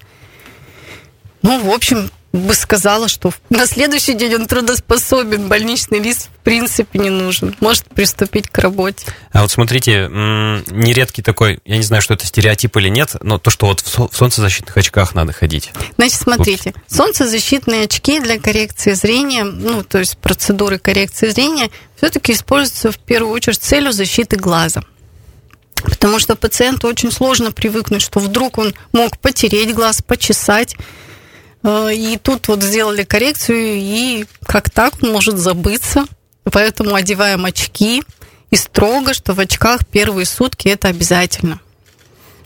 Ну, 1.41 1.63
в 1.63 1.71
общем, 1.71 2.09
бы 2.31 2.53
сказала, 2.53 3.07
что 3.07 3.33
на 3.49 3.65
следующий 3.65 4.13
день 4.13 4.35
он 4.35 4.45
трудоспособен, 4.45 5.47
больничный 5.47 5.99
лист 5.99 6.29
в 6.41 6.43
принципе 6.43 6.99
не 6.99 7.09
нужен, 7.09 7.55
может 7.59 7.85
приступить 7.85 8.49
к 8.49 8.57
работе. 8.59 9.07
А 9.31 9.41
вот 9.41 9.51
смотрите, 9.51 10.07
нередкий 10.09 11.23
такой, 11.23 11.59
я 11.65 11.77
не 11.77 11.83
знаю, 11.83 12.01
что 12.01 12.13
это 12.13 12.25
стереотип 12.25 12.75
или 12.77 12.89
нет, 12.89 13.15
но 13.21 13.39
то, 13.39 13.49
что 13.49 13.65
вот 13.65 13.81
в 13.81 14.15
солнцезащитных 14.15 14.77
очках 14.77 15.15
надо 15.15 15.33
ходить. 15.33 15.71
Значит, 15.97 16.21
смотрите, 16.21 16.69
Уps. 16.69 16.95
солнцезащитные 16.95 17.85
очки 17.85 18.19
для 18.19 18.39
коррекции 18.39 18.93
зрения, 18.93 19.43
ну, 19.43 19.83
то 19.83 19.99
есть 19.99 20.17
процедуры 20.17 20.77
коррекции 20.77 21.29
зрения, 21.29 21.71
все-таки 21.95 22.33
используются 22.33 22.91
в 22.91 22.99
первую 22.99 23.33
очередь 23.33 23.57
с 23.57 23.67
целью 23.67 23.91
защиты 23.91 24.35
глаза. 24.35 24.83
Потому 25.83 26.19
что 26.19 26.35
пациенту 26.35 26.87
очень 26.87 27.11
сложно 27.11 27.51
привыкнуть, 27.51 28.01
что 28.01 28.19
вдруг 28.19 28.57
он 28.57 28.73
мог 28.91 29.17
потереть 29.17 29.73
глаз, 29.73 30.01
почесать, 30.01 30.75
и 31.63 32.17
тут 32.21 32.47
вот 32.47 32.63
сделали 32.63 33.03
коррекцию, 33.03 33.75
и 33.75 34.25
как 34.45 34.69
так 34.69 34.93
он 35.01 35.11
может 35.11 35.37
забыться. 35.37 36.05
Поэтому 36.43 36.95
одеваем 36.95 37.45
очки, 37.45 38.03
и 38.49 38.55
строго, 38.55 39.13
что 39.13 39.33
в 39.33 39.39
очках 39.39 39.85
первые 39.85 40.25
сутки 40.25 40.67
это 40.67 40.87
обязательно. 40.87 41.59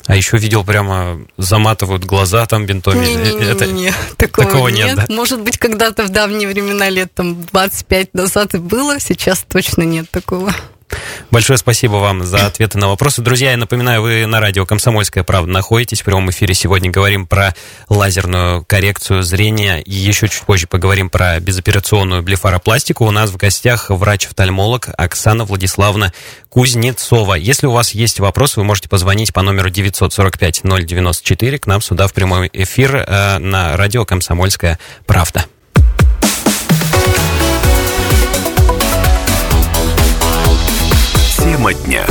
А 0.06 0.16
еще 0.18 0.38
видел 0.38 0.66
прямо 0.66 1.22
заматывают 1.38 2.04
глаза 2.04 2.46
там 2.46 2.66
бинтами. 2.66 3.06
Не, 3.06 3.16
не, 3.16 3.34
не, 3.36 3.46
это... 3.46 3.68
не, 3.68 3.84
не. 3.84 3.94
Такого, 4.18 4.48
такого 4.48 4.68
нет. 4.68 4.88
нет 4.88 4.96
да? 5.08 5.14
Может 5.14 5.42
быть, 5.42 5.58
когда-то 5.58 6.04
в 6.04 6.10
давние 6.10 6.48
времена, 6.48 6.90
лет 6.90 7.14
там 7.14 7.42
25 7.42 8.14
назад 8.14 8.54
и 8.54 8.58
было, 8.58 9.00
сейчас 9.00 9.46
точно 9.48 9.84
нет 9.84 10.10
такого. 10.12 10.54
Большое 11.32 11.58
спасибо 11.58 11.96
вам 11.96 12.24
за 12.24 12.46
ответы 12.46 12.78
на 12.78 12.88
вопросы. 12.88 13.22
Друзья, 13.22 13.52
я 13.52 13.58
напоминаю, 13.58 14.02
вы 14.02 14.26
на 14.26 14.40
радио 14.40 14.66
«Комсомольская 14.66 15.24
правда» 15.24 15.52
находитесь. 15.52 16.02
В 16.02 16.06
прямом 16.06 16.30
эфире 16.30 16.54
сегодня 16.54 16.92
говорим 16.92 17.26
про 17.26 17.56
лазерную 17.90 18.64
коррекцию 18.66 19.24
зрения. 19.24 19.82
И 19.82 19.94
еще 19.94 20.28
чуть 20.28 20.44
позже 20.44 20.68
поговорим 20.68 21.10
про 21.10 21.40
безоперационную 21.40 22.22
блефаропластику. 22.22 23.06
У 23.06 23.12
нас 23.12 23.30
в 23.30 23.38
гостях 23.38 23.90
врач-офтальмолог 23.90 24.90
Оксана 24.98 25.46
Владиславовна 25.46 26.14
Кузнецова. 26.50 27.34
Если 27.36 27.68
у 27.68 27.72
вас 27.72 27.92
есть 27.92 28.20
вопросы, 28.20 28.60
вы 28.60 28.66
можете 28.66 28.90
позвонить 28.90 29.34
по 29.34 29.42
номеру 29.42 29.70
945-094 29.70 31.58
к 31.58 31.68
нам 31.68 31.82
сюда 31.82 32.08
в 32.08 32.14
прямой 32.14 32.50
эфир 32.54 32.96
э, 32.96 33.38
на 33.40 33.76
радио 33.76 34.06
«Комсомольская 34.06 34.80
правда». 35.06 35.46
Тема 41.64 41.74
дня. 41.76 42.06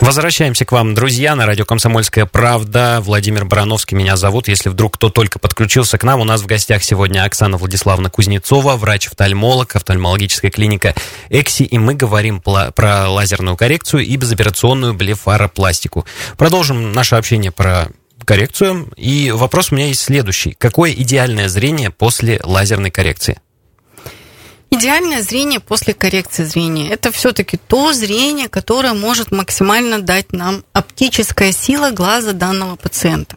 Возвращаемся 0.00 0.64
к 0.64 0.72
вам, 0.72 0.92
друзья, 0.96 1.36
на 1.36 1.46
радио 1.46 1.64
«Комсомольская 1.64 2.26
правда». 2.26 2.98
Владимир 3.00 3.44
Барановский 3.44 3.96
меня 3.96 4.16
зовут. 4.16 4.48
Если 4.48 4.70
вдруг 4.70 4.94
кто 4.94 5.08
только 5.08 5.38
подключился 5.38 5.98
к 5.98 6.02
нам, 6.02 6.18
у 6.18 6.24
нас 6.24 6.42
в 6.42 6.46
гостях 6.46 6.82
сегодня 6.82 7.22
Оксана 7.22 7.58
Владиславовна 7.58 8.10
Кузнецова, 8.10 8.74
врач-офтальмолог, 8.74 9.76
офтальмологическая 9.76 10.50
клиника 10.50 10.96
«Экси», 11.28 11.62
и 11.62 11.78
мы 11.78 11.94
говорим 11.94 12.40
про 12.40 13.08
лазерную 13.08 13.56
коррекцию 13.56 14.04
и 14.04 14.16
безоперационную 14.16 14.92
блефаропластику. 14.92 16.06
Продолжим 16.36 16.90
наше 16.90 17.14
общение 17.14 17.52
про 17.52 17.86
коррекцию. 18.24 18.92
И 18.96 19.30
вопрос 19.30 19.70
у 19.70 19.76
меня 19.76 19.86
есть 19.86 20.00
следующий. 20.00 20.56
Какое 20.58 20.90
идеальное 20.90 21.48
зрение 21.48 21.90
после 21.90 22.40
лазерной 22.42 22.90
коррекции? 22.90 23.38
Идеальное 24.72 25.20
зрение 25.22 25.58
после 25.58 25.94
коррекции 25.94 26.44
зрения– 26.44 26.90
это 26.90 27.10
все-таки 27.10 27.56
то 27.56 27.92
зрение, 27.92 28.48
которое 28.48 28.94
может 28.94 29.32
максимально 29.32 30.00
дать 30.00 30.32
нам 30.32 30.64
оптическая 30.72 31.50
сила 31.50 31.90
глаза 31.90 32.32
данного 32.32 32.76
пациента. 32.76 33.36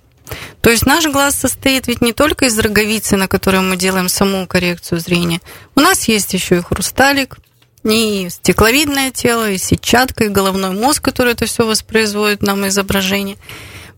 То 0.61 0.69
есть 0.69 0.85
наш 0.85 1.05
глаз 1.07 1.35
состоит 1.35 1.87
ведь 1.87 2.01
не 2.01 2.13
только 2.13 2.45
из 2.45 2.57
роговицы, 2.57 3.17
на 3.17 3.27
которой 3.27 3.61
мы 3.61 3.77
делаем 3.77 4.09
саму 4.09 4.45
коррекцию 4.45 4.99
зрения. 4.99 5.41
У 5.75 5.79
нас 5.79 6.07
есть 6.07 6.33
еще 6.33 6.57
и 6.57 6.61
хрусталик, 6.61 7.37
и 7.83 8.27
стекловидное 8.29 9.09
тело, 9.11 9.49
и 9.49 9.57
сетчатка, 9.57 10.25
и 10.25 10.29
головной 10.29 10.69
мозг, 10.69 11.03
который 11.03 11.33
это 11.33 11.45
все 11.47 11.65
воспроизводит 11.65 12.43
нам 12.43 12.67
изображение– 12.67 13.37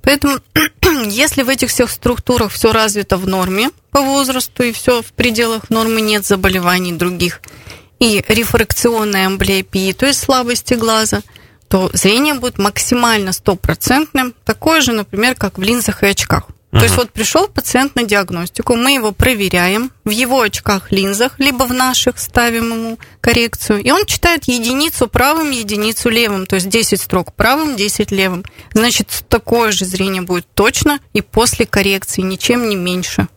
Поэтому, 0.06 0.38
если 1.10 1.42
в 1.42 1.50
этих 1.50 1.70
всех 1.70 1.90
структурах 1.90 2.52
все 2.52 2.72
развито 2.72 3.18
в 3.18 3.28
норме 3.28 3.72
по 3.90 4.02
возрасту 4.02 4.64
и 4.64 4.72
все 4.72 5.02
в 5.02 5.12
пределах 5.14 5.70
нормы, 5.70 6.00
нет 6.00 6.26
заболеваний 6.26 6.94
других, 6.94 7.42
и 8.00 8.24
рефракционной 8.28 9.26
амблиопии, 9.26 9.94
то 9.94 10.06
есть 10.06 10.20
слабости 10.20 10.76
глаза, 10.76 11.22
то 11.68 11.90
зрение 11.94 12.36
будет 12.36 12.60
максимально 12.60 13.34
стопроцентным, 13.34 14.34
такое 14.46 14.82
же, 14.82 14.92
например, 14.92 15.36
как 15.36 15.58
в 15.58 15.64
линзах 15.64 16.04
и 16.04 16.08
очках. 16.08 16.44
То 16.80 16.84
есть 16.84 16.98
вот 16.98 17.12
пришел 17.12 17.48
пациент 17.48 17.96
на 17.96 18.04
диагностику, 18.04 18.76
мы 18.76 18.94
его 18.94 19.14
проверяем, 19.14 19.92
в 20.04 20.10
его 20.10 20.42
очках 20.42 20.92
линзах, 20.92 21.40
либо 21.40 21.64
в 21.64 21.74
наших 21.74 22.20
ставим 22.20 22.74
ему 22.74 23.00
коррекцию, 23.22 23.82
и 23.82 23.92
он 23.92 24.06
читает 24.06 24.44
единицу 24.46 25.08
правым, 25.08 25.52
единицу 25.52 26.10
левым, 26.10 26.46
то 26.46 26.56
есть 26.56 26.68
10 26.68 27.00
строк 27.00 27.34
правым, 27.34 27.78
10 27.78 28.12
левым. 28.12 28.44
Значит, 28.74 29.24
такое 29.30 29.72
же 29.72 29.86
зрение 29.86 30.22
будет 30.22 30.48
точно 30.54 31.00
и 31.14 31.22
после 31.22 31.66
коррекции, 31.66 32.22
ничем 32.22 32.68
не 32.68 32.76
меньше. 32.76 33.30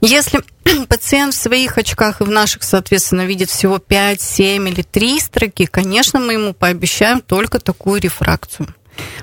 Если 0.00 0.40
пациент 0.88 1.34
в 1.34 1.36
своих 1.38 1.78
очках 1.78 2.20
и 2.20 2.24
в 2.24 2.30
наших, 2.30 2.64
соответственно, 2.64 3.26
видит 3.26 3.50
всего 3.50 3.78
5, 3.78 4.20
7 4.20 4.68
или 4.68 4.82
3 4.82 5.20
строки, 5.20 5.66
конечно, 5.66 6.18
мы 6.18 6.32
ему 6.32 6.52
пообещаем 6.52 7.20
только 7.20 7.60
такую 7.60 8.00
рефракцию. 8.00 8.74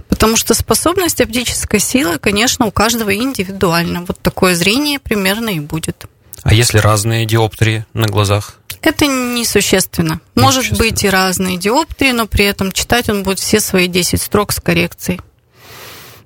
Потому 0.09 0.35
что 0.35 0.53
способность 0.53 1.21
оптической 1.21 1.79
силы, 1.79 2.17
конечно, 2.17 2.65
у 2.65 2.71
каждого 2.71 3.13
индивидуально. 3.15 4.05
Вот 4.05 4.19
такое 4.21 4.55
зрение 4.55 4.99
примерно 4.99 5.49
и 5.49 5.59
будет. 5.59 6.05
А 6.43 6.53
если 6.53 6.77
разные 6.77 7.25
диоптрии 7.25 7.85
на 7.93 8.07
глазах? 8.07 8.59
Это 8.81 9.05
несущественно. 9.05 10.21
Может 10.35 10.77
быть 10.77 11.03
и 11.03 11.09
разные 11.09 11.57
диоптрии, 11.57 12.11
но 12.11 12.27
при 12.27 12.45
этом 12.45 12.71
читать 12.71 13.09
он 13.09 13.23
будет 13.23 13.39
все 13.39 13.59
свои 13.59 13.87
10 13.87 14.21
строк 14.21 14.51
с 14.51 14.59
коррекцией. 14.59 15.19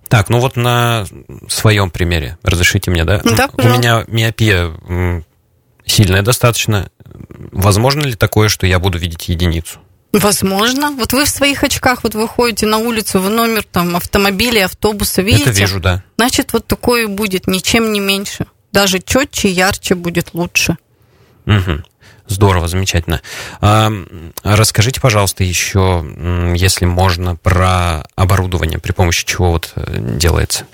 Так, 0.08 0.29
ну 0.29 0.39
вот 0.39 0.58
на 0.58 1.05
своем 1.48 1.89
примере, 1.89 2.38
разрешите 2.43 2.91
мне, 2.91 3.05
да? 3.05 3.22
Да, 3.24 3.50
У 3.53 3.63
меня 3.63 4.03
миопия 4.08 4.74
сильная 5.86 6.22
достаточно. 6.22 6.89
Возможно 7.51 8.01
ли 8.01 8.15
такое, 8.15 8.50
что 8.50 8.67
я 8.67 8.79
буду 8.79 8.98
видеть 8.98 9.29
единицу? 9.29 9.79
Возможно. 10.13 10.91
Вот 10.91 11.13
вы 11.13 11.25
в 11.25 11.30
своих 11.30 11.63
очках 11.63 12.03
вот 12.03 12.15
выходите 12.15 12.65
на 12.65 12.77
улицу, 12.77 13.20
в 13.20 13.30
номер 13.30 13.63
там 13.63 13.96
автомобиля, 13.96 14.65
автобуса, 14.65 15.22
видите? 15.22 15.44
Это 15.50 15.51
вижу, 15.51 15.80
да. 15.80 16.03
Значит, 16.18 16.53
вот 16.53 16.68
такое 16.68 17.08
будет, 17.08 17.48
ничем 17.48 17.94
не 17.94 18.00
меньше. 18.00 18.46
Даже 18.74 19.00
четче, 19.00 19.50
ярче 19.50 19.96
будет 19.96 20.34
лучше. 20.34 20.77
Угу. 21.46 21.84
Здорово, 22.27 22.68
замечательно. 22.68 23.22
А, 23.60 23.91
расскажите, 24.44 25.01
пожалуйста, 25.01 25.44
еще, 25.44 26.06
если 26.56 26.86
можно, 26.86 27.36
про 27.36 28.06
оборудование, 28.15 28.80
при 28.80 28.94
помощи 28.94 29.25
чего 29.25 29.51
вот 29.51 29.74
э, 29.75 29.98
делается. 29.98 30.65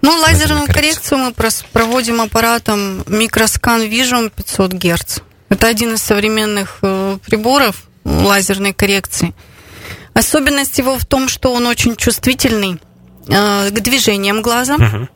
Ну, 0.00 0.12
лазерную 0.16 0.66
коррекцию 0.66 1.18
мы 1.18 1.34
проводим 1.72 2.20
аппаратом 2.20 3.02
микроскан 3.08 3.82
Vision 3.82 4.30
500 4.34 4.72
Гц. 4.74 5.18
Это 5.48 5.66
один 5.66 5.94
из 5.94 6.02
современных 6.02 6.78
э, 6.82 7.18
приборов, 7.26 7.88
лазерной 8.04 8.72
коррекции. 8.72 9.34
Особенность 10.14 10.78
его 10.78 10.98
в 10.98 11.06
том, 11.06 11.28
что 11.28 11.52
он 11.52 11.66
очень 11.66 11.96
чувствительный 11.96 12.78
э, 13.28 13.70
к 13.70 13.80
движениям 13.80 14.42
глаза 14.42 14.76
uh-huh. 14.76 15.08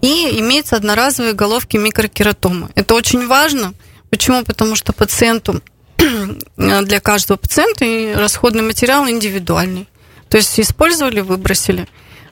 и 0.00 0.40
имеется 0.40 0.76
одноразовые 0.76 1.34
головки 1.34 1.76
микрокератомы. 1.76 2.70
Это 2.74 2.94
очень 2.94 3.26
важно. 3.26 3.74
Почему? 4.10 4.42
Потому 4.44 4.74
что 4.74 4.92
пациенту 4.92 5.60
для 6.56 7.00
каждого 7.00 7.36
пациента 7.36 7.84
расходный 8.18 8.62
материал 8.62 9.08
индивидуальный. 9.08 9.86
То 10.30 10.38
есть 10.38 10.58
использовали, 10.58 11.20
выбросили. 11.20 11.86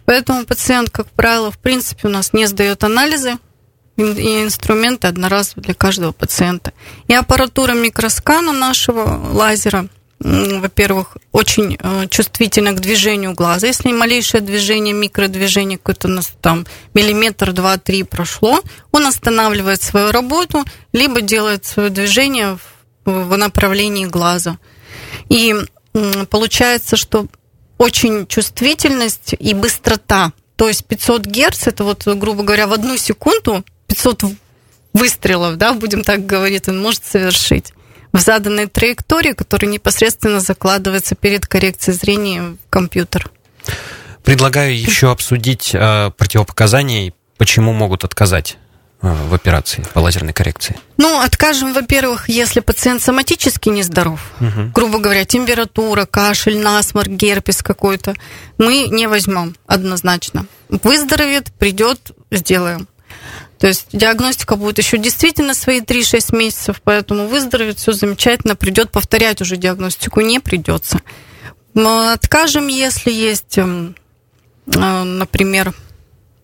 Поэтому 0.06 0.44
пациент, 0.46 0.90
как 0.90 1.08
правило, 1.08 1.50
в 1.50 1.58
принципе, 1.58 2.08
у 2.08 2.10
нас 2.10 2.32
не 2.32 2.46
сдает 2.46 2.84
анализы, 2.84 3.38
и 3.96 4.42
инструменты 4.42 5.06
одноразовые 5.06 5.64
для 5.64 5.74
каждого 5.74 6.12
пациента. 6.12 6.72
И 7.08 7.14
аппаратура 7.14 7.72
микроскана 7.72 8.52
нашего 8.52 9.32
лазера 9.32 9.88
во-первых, 10.18 11.18
очень 11.32 11.76
э, 11.78 12.06
чувствительна 12.08 12.72
к 12.72 12.80
движению 12.80 13.34
глаза. 13.34 13.66
Если 13.66 13.92
малейшее 13.92 14.40
движение, 14.40 14.94
микродвижение, 14.94 15.76
какое-то 15.76 16.08
у 16.08 16.10
нас 16.10 16.32
там 16.40 16.66
миллиметр, 16.94 17.52
два, 17.52 17.76
три 17.76 18.02
прошло, 18.02 18.60
он 18.92 19.06
останавливает 19.06 19.82
свою 19.82 20.12
работу, 20.12 20.64
либо 20.92 21.20
делает 21.20 21.66
свое 21.66 21.90
движение 21.90 22.58
в 23.04 23.36
направлении 23.36 24.06
глаза. 24.06 24.58
И 25.28 25.54
получается, 26.30 26.96
что 26.96 27.26
очень 27.78 28.26
чувствительность 28.26 29.34
и 29.38 29.54
быстрота. 29.54 30.32
То 30.56 30.68
есть 30.68 30.86
500 30.86 31.26
Герц, 31.26 31.66
это 31.66 31.84
вот, 31.84 32.06
грубо 32.06 32.42
говоря, 32.42 32.66
в 32.66 32.72
одну 32.72 32.96
секунду 32.96 33.64
500 33.88 34.24
выстрелов, 34.94 35.56
да, 35.56 35.74
будем 35.74 36.02
так 36.02 36.24
говорить, 36.24 36.68
он 36.68 36.80
может 36.80 37.04
совершить. 37.04 37.72
В 38.12 38.18
заданной 38.18 38.66
траектории, 38.66 39.32
которая 39.32 39.70
непосредственно 39.70 40.40
закладывается 40.40 41.14
перед 41.14 41.46
коррекцией 41.46 41.96
зрения 41.96 42.42
в 42.42 42.70
компьютер. 42.70 43.30
Предлагаю 44.24 44.76
еще 44.76 45.10
обсудить 45.12 45.70
э, 45.72 46.10
противопоказания, 46.16 47.12
почему 47.38 47.72
могут 47.72 48.04
отказать 48.04 48.58
э, 49.00 49.12
в 49.28 49.32
операции 49.32 49.84
по 49.94 50.00
лазерной 50.00 50.32
коррекции? 50.32 50.76
Ну, 50.96 51.20
откажем, 51.20 51.72
во-первых, 51.72 52.28
если 52.28 52.58
пациент 52.58 53.02
соматически 53.02 53.68
нездоров, 53.68 54.32
угу. 54.40 54.70
грубо 54.74 54.98
говоря, 54.98 55.24
температура, 55.24 56.06
кашель, 56.06 56.58
насморк, 56.58 57.08
герпес 57.08 57.62
какой-то, 57.62 58.14
мы 58.58 58.88
не 58.88 59.06
возьмем 59.06 59.54
однозначно. 59.66 60.46
Выздоровеет, 60.68 61.52
придет, 61.52 62.10
сделаем. 62.32 62.88
То 63.58 63.68
есть 63.68 63.88
диагностика 63.92 64.56
будет 64.56 64.78
еще 64.78 64.98
действительно 64.98 65.54
свои 65.54 65.80
3-6 65.80 66.36
месяцев, 66.36 66.80
поэтому 66.84 67.26
выздоровеет, 67.26 67.78
все 67.78 67.92
замечательно, 67.92 68.54
придет 68.54 68.90
повторять 68.90 69.40
уже 69.40 69.56
диагностику 69.56 70.20
не 70.20 70.40
придется. 70.40 71.00
Мы 71.72 72.12
откажем, 72.12 72.68
если 72.68 73.10
есть, 73.10 73.56
эм, 73.56 73.96
э, 74.66 75.02
например, 75.02 75.74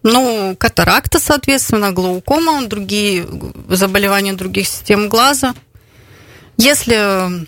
ну, 0.02 0.56
катаракта, 0.58 1.18
соответственно, 1.18 1.92
глаукома, 1.92 2.66
другие 2.66 3.26
заболевания 3.68 4.32
других 4.32 4.66
систем 4.66 5.08
глаза. 5.08 5.54
Если 6.56 7.46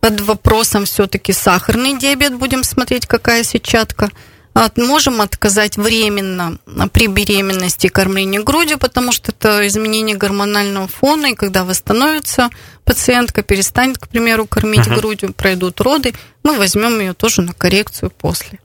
под 0.00 0.20
вопросом 0.20 0.84
все-таки 0.84 1.32
сахарный 1.32 1.98
диабет, 1.98 2.34
будем 2.34 2.64
смотреть, 2.64 3.06
какая 3.06 3.44
сетчатка– 3.44 4.10
от, 4.52 4.76
можем 4.76 5.20
отказать 5.20 5.76
временно 5.76 6.58
при 6.92 7.06
беременности 7.06 7.86
и 7.86 7.90
кормлении 7.90 8.38
грудью, 8.38 8.78
потому 8.78 9.12
что 9.12 9.32
это 9.32 9.66
изменение 9.66 10.16
гормонального 10.16 10.88
фона, 10.88 11.26
и 11.26 11.34
когда 11.34 11.64
восстановится 11.64 12.50
пациентка, 12.84 13.42
перестанет, 13.42 13.98
к 13.98 14.08
примеру, 14.08 14.46
кормить 14.46 14.86
uh-huh. 14.86 14.96
грудью, 14.96 15.32
пройдут 15.32 15.80
роды, 15.80 16.14
мы 16.42 16.56
возьмем 16.56 16.98
ее 17.00 17.14
тоже 17.14 17.42
на 17.42 17.52
коррекцию 17.52 18.10
после. 18.10 18.58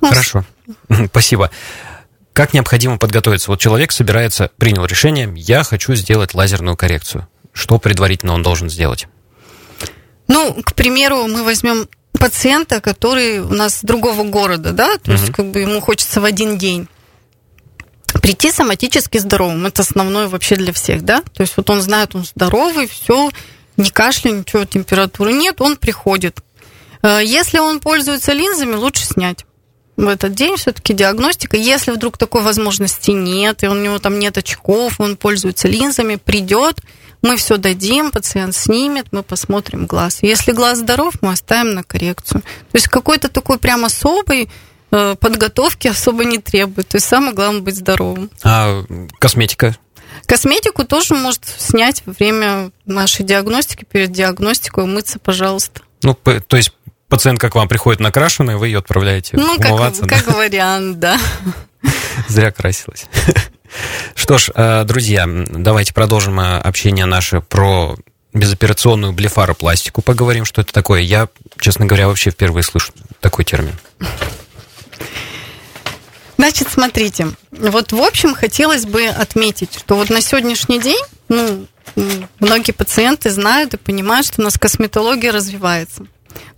Ну, 0.00 0.08
Хорошо, 0.08 0.44
спасибо. 1.08 1.50
Как 2.32 2.54
необходимо 2.54 2.96
подготовиться? 2.96 3.50
Вот 3.50 3.60
человек 3.60 3.90
собирается, 3.92 4.50
принял 4.56 4.84
решение, 4.86 5.32
я 5.36 5.64
хочу 5.64 5.94
сделать 5.94 6.34
лазерную 6.34 6.76
коррекцию. 6.76 7.26
Что 7.52 7.78
предварительно 7.78 8.34
он 8.34 8.42
должен 8.42 8.70
сделать? 8.70 9.08
Ну, 10.28 10.62
к 10.64 10.74
примеру, 10.74 11.26
мы 11.26 11.42
возьмем 11.42 11.88
пациента, 12.20 12.80
который 12.80 13.40
у 13.40 13.54
нас 13.54 13.78
с 13.78 13.82
другого 13.82 14.22
города, 14.24 14.72
да, 14.72 14.98
то 14.98 15.10
uh-huh. 15.10 15.14
есть 15.14 15.32
как 15.32 15.46
бы 15.46 15.60
ему 15.60 15.80
хочется 15.80 16.20
в 16.20 16.24
один 16.24 16.58
день 16.58 16.86
прийти 18.22 18.52
соматически 18.52 19.18
здоровым. 19.18 19.66
Это 19.66 19.82
основное 19.82 20.28
вообще 20.28 20.56
для 20.56 20.72
всех, 20.72 21.02
да. 21.02 21.22
То 21.34 21.40
есть 21.40 21.56
вот 21.56 21.70
он 21.70 21.80
знает, 21.80 22.14
он 22.14 22.24
здоровый, 22.24 22.86
все, 22.86 23.30
ни 23.78 23.88
кашля, 23.88 24.30
ничего, 24.30 24.66
температуры 24.66 25.32
нет, 25.32 25.60
он 25.60 25.76
приходит. 25.76 26.40
Э, 27.02 27.20
если 27.24 27.58
он 27.58 27.80
пользуется 27.80 28.32
линзами, 28.32 28.74
лучше 28.74 29.04
снять 29.04 29.46
в 30.00 30.08
этот 30.08 30.34
день 30.34 30.56
все-таки 30.56 30.94
диагностика. 30.94 31.56
Если 31.56 31.90
вдруг 31.90 32.16
такой 32.16 32.42
возможности 32.42 33.10
нет, 33.10 33.62
и 33.62 33.68
у 33.68 33.74
него 33.74 33.98
там 33.98 34.18
нет 34.18 34.38
очков, 34.38 34.98
он 34.98 35.16
пользуется 35.16 35.68
линзами, 35.68 36.16
придет, 36.16 36.80
мы 37.22 37.36
все 37.36 37.58
дадим, 37.58 38.10
пациент 38.10 38.54
снимет, 38.54 39.08
мы 39.12 39.22
посмотрим 39.22 39.86
глаз. 39.86 40.20
Если 40.22 40.52
глаз 40.52 40.78
здоров, 40.78 41.14
мы 41.20 41.32
оставим 41.32 41.74
на 41.74 41.82
коррекцию. 41.82 42.40
То 42.40 42.74
есть 42.74 42.88
какой-то 42.88 43.28
такой 43.28 43.58
прям 43.58 43.84
особой 43.84 44.48
э, 44.90 45.16
подготовки 45.20 45.88
особо 45.88 46.24
не 46.24 46.38
требует. 46.38 46.88
То 46.88 46.96
есть 46.96 47.06
самое 47.06 47.34
главное 47.34 47.60
быть 47.60 47.76
здоровым. 47.76 48.30
А 48.42 48.82
косметика? 49.18 49.76
Косметику 50.24 50.84
тоже 50.84 51.14
может 51.14 51.42
снять 51.44 52.02
во 52.06 52.14
время 52.14 52.70
нашей 52.86 53.24
диагностики, 53.24 53.84
перед 53.84 54.12
диагностикой, 54.12 54.84
умыться, 54.84 55.18
пожалуйста. 55.18 55.82
Ну, 56.02 56.14
то 56.14 56.56
есть 56.56 56.72
пациентка 57.10 57.50
к 57.50 57.54
вам 57.56 57.68
приходит 57.68 58.00
накрашенная, 58.00 58.56
вы 58.56 58.68
ее 58.68 58.78
отправляете 58.78 59.36
ну, 59.36 59.56
умываться? 59.56 60.02
Ну, 60.02 60.08
как, 60.08 60.18
да? 60.18 60.24
как 60.24 60.36
вариант, 60.36 60.98
да. 60.98 61.18
Зря 62.28 62.52
красилась. 62.52 63.06
Что 64.14 64.38
ж, 64.38 64.50
э, 64.54 64.84
друзья, 64.84 65.26
давайте 65.26 65.92
продолжим 65.92 66.40
э, 66.40 66.58
общение 66.60 67.04
наше 67.04 67.40
про 67.40 67.96
безоперационную 68.32 69.12
блефаропластику. 69.12 70.02
Поговорим, 70.02 70.44
что 70.44 70.60
это 70.60 70.72
такое. 70.72 71.00
Я, 71.00 71.28
честно 71.58 71.84
говоря, 71.84 72.06
вообще 72.06 72.30
впервые 72.30 72.62
слышу 72.62 72.92
такой 73.20 73.44
термин. 73.44 73.76
Значит, 76.36 76.68
смотрите, 76.70 77.28
вот 77.50 77.92
в 77.92 78.00
общем 78.00 78.34
хотелось 78.34 78.86
бы 78.86 79.06
отметить, 79.06 79.76
что 79.78 79.96
вот 79.96 80.10
на 80.10 80.22
сегодняшний 80.22 80.80
день, 80.80 81.02
ну, 81.28 81.66
многие 82.38 82.72
пациенты 82.72 83.30
знают 83.30 83.74
и 83.74 83.76
понимают, 83.76 84.26
что 84.26 84.40
у 84.40 84.44
нас 84.44 84.56
косметология 84.58 85.32
развивается. 85.32 86.06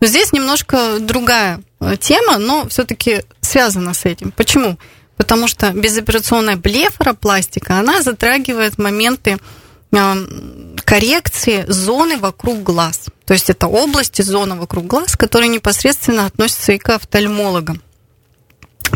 Но 0.02 0.08
здесь 0.08 0.34
немножко 0.34 0.98
другая 1.00 1.62
э, 1.80 1.96
тема, 1.98 2.36
но 2.36 2.68
все-таки 2.68 3.22
связана 3.40 3.94
с 3.94 4.04
этим. 4.04 4.32
Почему? 4.32 4.76
потому 5.16 5.46
что 5.46 5.70
безоперационная 5.70 6.56
блефаропластика, 6.56 7.78
она 7.78 8.02
затрагивает 8.02 8.76
моменты 8.76 9.38
э, 9.92 10.14
коррекции 10.84 11.64
зоны 11.68 12.16
вокруг 12.16 12.64
глаз. 12.64 13.02
То 13.24 13.34
есть 13.34 13.48
это 13.48 13.68
области, 13.68 14.22
зоны 14.22 14.56
вокруг 14.56 14.86
глаз, 14.86 15.16
которые 15.16 15.48
непосредственно 15.48 16.26
относятся 16.26 16.72
и 16.72 16.78
к 16.78 16.88
офтальмологам. 16.88 17.80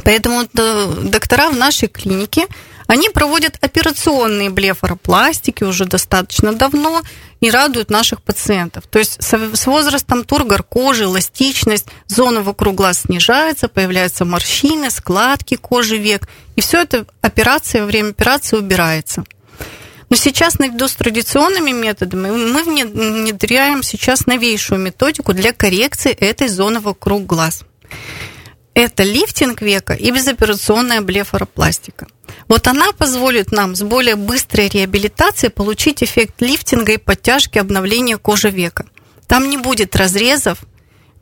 Поэтому 0.02 0.48
доктора 0.52 1.50
в 1.50 1.56
нашей 1.56 1.86
клинике, 1.86 2.46
они 2.88 3.08
проводят 3.08 3.56
операционные 3.60 4.50
блефаропластики 4.50 5.62
уже 5.62 5.84
достаточно 5.84 6.52
давно 6.52 7.02
и 7.40 7.50
радуют 7.50 7.90
наших 7.90 8.22
пациентов. 8.22 8.86
То 8.86 8.98
есть 8.98 9.22
с 9.22 9.66
возрастом 9.66 10.24
тургор 10.24 10.62
кожи, 10.62 11.04
эластичность, 11.04 11.86
зона 12.06 12.42
вокруг 12.42 12.74
глаз 12.74 13.02
снижается, 13.02 13.68
появляются 13.68 14.24
морщины, 14.24 14.90
складки 14.90 15.56
кожи 15.56 15.98
век. 15.98 16.28
И 16.56 16.60
все 16.60 16.82
это 16.82 17.06
операция, 17.20 17.82
во 17.82 17.86
время 17.86 18.10
операции 18.10 18.56
убирается. 18.56 19.24
Но 20.08 20.16
сейчас 20.16 20.58
наряду 20.58 20.86
с 20.86 20.94
традиционными 20.94 21.72
методами 21.72 22.30
мы 22.30 22.62
внедряем 22.62 23.82
сейчас 23.82 24.26
новейшую 24.26 24.80
методику 24.80 25.32
для 25.32 25.52
коррекции 25.52 26.12
этой 26.12 26.48
зоны 26.48 26.80
вокруг 26.80 27.26
глаз 27.26 27.64
это 28.76 29.04
лифтинг 29.04 29.62
века 29.62 29.94
и 29.94 30.10
безоперационная 30.10 31.00
блефаропластика. 31.00 32.06
Вот 32.46 32.68
она 32.68 32.92
позволит 32.92 33.50
нам 33.50 33.74
с 33.74 33.82
более 33.82 34.16
быстрой 34.16 34.68
реабилитацией 34.68 35.50
получить 35.50 36.02
эффект 36.02 36.34
лифтинга 36.40 36.92
и 36.92 36.98
подтяжки 36.98 37.58
обновления 37.58 38.18
кожи 38.18 38.50
века. 38.50 38.84
Там 39.26 39.48
не 39.48 39.56
будет 39.56 39.96
разрезов, 39.96 40.58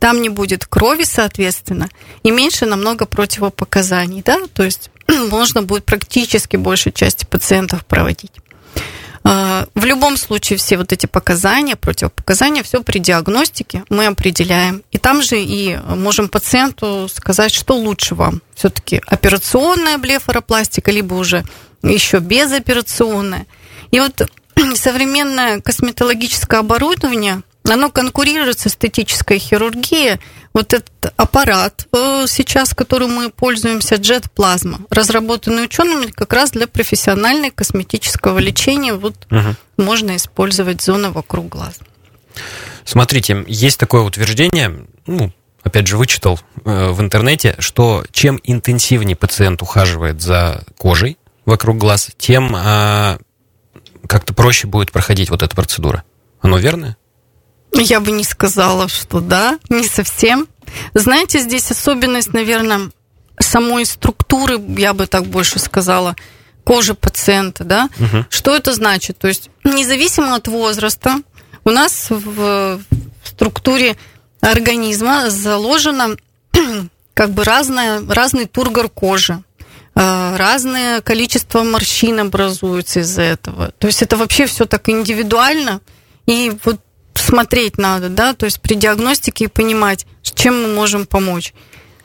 там 0.00 0.20
не 0.20 0.30
будет 0.30 0.66
крови, 0.66 1.04
соответственно, 1.04 1.88
и 2.24 2.32
меньше 2.32 2.66
намного 2.66 3.06
противопоказаний, 3.06 4.22
да, 4.22 4.40
то 4.52 4.64
есть 4.64 4.90
можно 5.30 5.62
будет 5.62 5.84
практически 5.84 6.56
большей 6.56 6.90
части 6.90 7.24
пациентов 7.24 7.86
проводить. 7.86 8.32
А, 9.26 9.66
в 9.74 9.84
любом 9.86 10.18
случае 10.18 10.58
все 10.58 10.76
вот 10.76 10.92
эти 10.92 11.06
показания, 11.06 11.76
противопоказания, 11.76 12.62
все 12.62 12.82
при 12.82 12.98
диагностике 12.98 13.84
мы 13.88 14.06
определяем. 14.06 14.82
И 14.90 14.98
там 14.98 15.22
же 15.22 15.40
и 15.40 15.78
можем 15.88 16.28
пациенту 16.28 17.08
сказать, 17.12 17.52
что 17.52 17.74
лучше 17.74 18.14
вам. 18.14 18.42
Все-таки 18.54 19.00
операционная 19.06 19.96
блефаропластика, 19.96 20.90
либо 20.90 21.14
уже 21.14 21.44
еще 21.82 22.18
безоперационная. 22.18 23.46
И 23.90 23.98
вот 23.98 24.28
современное 24.74 25.60
косметологическое 25.60 26.60
оборудование, 26.60 27.42
оно 27.64 27.90
конкурирует 27.90 28.58
с 28.58 28.66
эстетической 28.66 29.38
хирургией. 29.38 30.20
Вот 30.54 30.72
этот 30.72 31.12
аппарат 31.16 31.88
э, 31.92 32.26
сейчас, 32.28 32.74
которым 32.74 33.12
мы 33.12 33.30
пользуемся, 33.30 33.96
Jet 33.96 34.26
Plasma, 34.34 34.86
разработанный 34.88 35.64
учеными 35.64 36.06
как 36.06 36.32
раз 36.32 36.52
для 36.52 36.68
профессиональной 36.68 37.50
косметического 37.50 38.38
лечения. 38.38 38.94
Вот 38.94 39.26
угу. 39.32 39.56
можно 39.76 40.14
использовать 40.14 40.80
зоны 40.80 41.10
вокруг 41.10 41.48
глаз. 41.48 41.80
Смотрите, 42.84 43.44
есть 43.48 43.80
такое 43.80 44.02
утверждение, 44.02 44.86
ну, 45.08 45.32
опять 45.64 45.88
же, 45.88 45.96
вычитал 45.96 46.38
э, 46.64 46.90
в 46.90 47.00
интернете, 47.00 47.56
что 47.58 48.04
чем 48.12 48.40
интенсивнее 48.44 49.16
пациент 49.16 49.60
ухаживает 49.60 50.22
за 50.22 50.64
кожей 50.78 51.18
вокруг 51.46 51.78
глаз, 51.78 52.10
тем 52.16 52.54
э, 52.54 53.18
как-то 54.06 54.34
проще 54.34 54.68
будет 54.68 54.92
проходить 54.92 55.30
вот 55.30 55.42
эта 55.42 55.56
процедура. 55.56 56.04
Оно 56.40 56.58
верно? 56.58 56.96
Я 57.74 58.00
бы 58.00 58.10
не 58.12 58.24
сказала, 58.24 58.88
что 58.88 59.20
да, 59.20 59.58
не 59.68 59.86
совсем. 59.86 60.48
Знаете, 60.94 61.40
здесь 61.40 61.70
особенность, 61.70 62.32
наверное, 62.32 62.90
самой 63.38 63.84
структуры, 63.84 64.60
я 64.78 64.94
бы 64.94 65.06
так 65.06 65.26
больше 65.26 65.58
сказала, 65.58 66.16
кожи 66.64 66.94
пациента, 66.94 67.64
да. 67.64 67.88
Угу. 67.98 68.26
Что 68.30 68.54
это 68.54 68.72
значит? 68.72 69.18
То 69.18 69.28
есть 69.28 69.50
независимо 69.64 70.34
от 70.34 70.48
возраста, 70.48 71.16
у 71.64 71.70
нас 71.70 72.06
в 72.10 72.80
структуре 73.24 73.96
организма 74.40 75.30
заложено 75.30 76.16
как 77.14 77.30
бы 77.30 77.44
разное, 77.44 78.02
разный 78.06 78.46
тургор 78.46 78.88
кожи 78.88 79.42
э, 79.94 80.36
разное 80.36 81.00
количество 81.00 81.62
морщин 81.62 82.20
образуется 82.20 83.00
из-за 83.00 83.22
этого. 83.22 83.72
То 83.78 83.86
есть 83.86 84.02
это 84.02 84.16
вообще 84.16 84.46
все 84.46 84.66
так 84.66 84.88
индивидуально. 84.88 85.80
И 86.26 86.52
вот 86.64 86.80
смотреть 87.18 87.78
надо, 87.78 88.08
да, 88.08 88.34
то 88.34 88.46
есть 88.46 88.60
при 88.60 88.74
диагностике 88.74 89.44
и 89.44 89.48
понимать, 89.48 90.06
чем 90.22 90.62
мы 90.62 90.74
можем 90.74 91.06
помочь. 91.06 91.54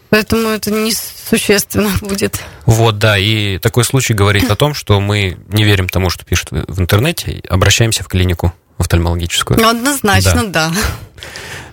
Поэтому 0.10 0.50
это 0.50 0.72
несущественно 0.72 1.92
будет. 2.02 2.40
Вот, 2.66 2.98
да, 2.98 3.18
и 3.18 3.58
такой 3.60 3.84
случай 3.84 4.14
говорит 4.14 4.50
о 4.50 4.56
том, 4.56 4.74
что 4.74 5.00
мы 5.00 5.38
не 5.50 5.64
верим 5.64 5.88
тому, 5.88 6.10
что 6.10 6.26
пишут 6.26 6.50
в 6.52 6.80
интернете, 6.80 7.42
обращаемся 7.48 8.04
в 8.04 8.08
клинику 8.08 8.54
офтальмологическую. 8.78 9.60
Ну, 9.60 9.70
однозначно, 9.70 10.46
да. 10.48 10.70
да. 10.70 10.74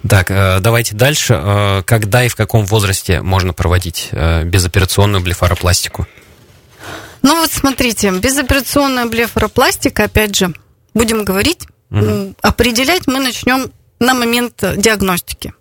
Так, 0.09 0.31
э, 0.31 0.59
давайте 0.61 0.95
дальше. 0.95 1.35
Э, 1.35 1.83
когда 1.85 2.25
и 2.25 2.29
в 2.29 2.37
каком 2.37 2.67
возрасте 2.67 3.23
можно 3.23 3.53
проводить 3.53 4.09
э, 4.13 4.45
безоперационную 4.45 5.23
блефаропластику? 5.23 6.07
Ну 7.23 7.41
вот 7.41 7.51
смотрите, 7.51 8.11
безоперационная 8.11 9.07
блефаропластика, 9.07 10.05
опять 10.05 10.37
же, 10.37 10.53
будем 10.95 11.25
говорить, 11.25 11.67
угу. 11.91 12.35
определять 12.43 13.07
мы 13.07 13.21
начнем 13.21 13.71
на 13.99 14.15
момент 14.15 14.63
диагностики. 14.77 15.55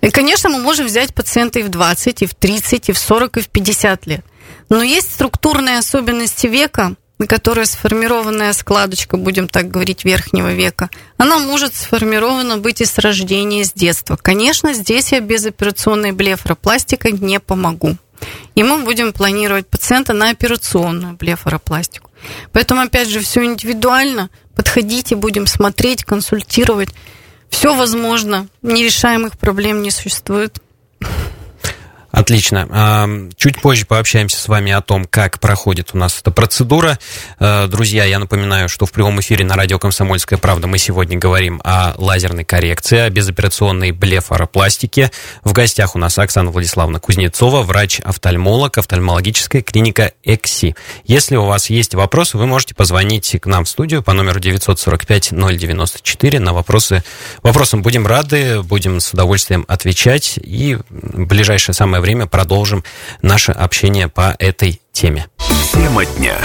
И, 0.00 0.10
конечно, 0.10 0.48
мы 0.50 0.58
можем 0.58 0.86
взять 0.86 1.14
пациента 1.14 1.58
и 1.58 1.62
в 1.62 1.68
20, 1.68 2.22
и 2.22 2.26
в 2.26 2.34
30, 2.34 2.90
и 2.90 2.92
в 2.92 2.98
40, 2.98 3.38
и 3.38 3.40
в 3.40 3.48
50 3.48 4.06
лет. 4.06 4.24
Но 4.68 4.82
есть 4.82 5.12
структурные 5.12 5.78
особенности 5.78 6.46
века, 6.46 6.96
которая 7.26 7.64
сформированная 7.64 8.52
складочка, 8.52 9.16
будем 9.16 9.48
так 9.48 9.68
говорить, 9.68 10.04
верхнего 10.04 10.52
века, 10.52 10.90
она 11.16 11.38
может 11.38 11.74
сформирована 11.74 12.58
быть 12.58 12.82
и 12.82 12.84
с 12.84 12.98
рождения, 12.98 13.62
и 13.62 13.64
с 13.64 13.72
детства. 13.72 14.16
Конечно, 14.16 14.74
здесь 14.74 15.12
я 15.12 15.20
без 15.20 15.46
операционной 15.46 16.12
блефаропластикой 16.12 17.12
не 17.12 17.40
помогу. 17.40 17.96
И 18.54 18.62
мы 18.62 18.82
будем 18.84 19.12
планировать 19.12 19.66
пациента 19.66 20.12
на 20.12 20.30
операционную 20.30 21.14
блефаропластику. 21.16 22.10
Поэтому, 22.52 22.82
опять 22.82 23.08
же, 23.08 23.20
все 23.20 23.44
индивидуально. 23.44 24.30
Подходите, 24.56 25.14
будем 25.14 25.46
смотреть, 25.46 26.02
консультировать. 26.02 26.88
Все 27.50 27.76
возможно, 27.76 28.48
нерешаемых 28.62 29.38
проблем 29.38 29.82
не 29.82 29.90
существует. 29.92 30.60
Отлично. 32.16 33.28
Чуть 33.36 33.60
позже 33.60 33.84
пообщаемся 33.84 34.38
с 34.38 34.48
вами 34.48 34.72
о 34.72 34.80
том, 34.80 35.04
как 35.04 35.38
проходит 35.38 35.90
у 35.92 35.98
нас 35.98 36.18
эта 36.18 36.30
процедура. 36.30 36.98
Э, 37.38 37.66
друзья, 37.66 38.04
я 38.04 38.18
напоминаю, 38.18 38.70
что 38.70 38.86
в 38.86 38.92
прямом 38.92 39.20
эфире 39.20 39.44
на 39.44 39.54
радио 39.54 39.78
«Комсомольская 39.78 40.38
правда» 40.38 40.66
мы 40.66 40.78
сегодня 40.78 41.18
говорим 41.18 41.60
о 41.62 41.92
лазерной 41.98 42.44
коррекции, 42.44 43.00
о 43.00 43.10
безоперационной 43.10 43.90
блефаропластике. 43.92 45.10
В 45.44 45.52
гостях 45.52 45.94
у 45.94 45.98
нас 45.98 46.18
Оксана 46.18 46.50
Владиславовна 46.50 47.00
Кузнецова, 47.00 47.60
врач-офтальмолог, 47.60 48.78
офтальмологическая 48.78 49.60
клиника 49.60 50.12
«Экси». 50.24 50.74
Если 51.04 51.36
у 51.36 51.44
вас 51.44 51.68
есть 51.68 51.94
вопросы, 51.94 52.38
вы 52.38 52.46
можете 52.46 52.74
позвонить 52.74 53.36
к 53.38 53.44
нам 53.44 53.66
в 53.66 53.68
студию 53.68 54.02
по 54.02 54.14
номеру 54.14 54.40
945-094 54.40 56.38
на 56.38 56.54
вопросы. 56.54 57.04
Вопросам 57.42 57.82
будем 57.82 58.06
рады, 58.06 58.62
будем 58.62 59.00
с 59.00 59.12
удовольствием 59.12 59.66
отвечать 59.68 60.38
и 60.42 60.78
ближайшее 60.88 61.74
самое 61.74 62.00
время 62.00 62.05
время 62.06 62.28
продолжим 62.28 62.84
наше 63.20 63.50
общение 63.50 64.06
по 64.06 64.36
этой 64.38 64.80
теме. 64.92 65.26
Тема 65.72 66.06
дня. 66.06 66.36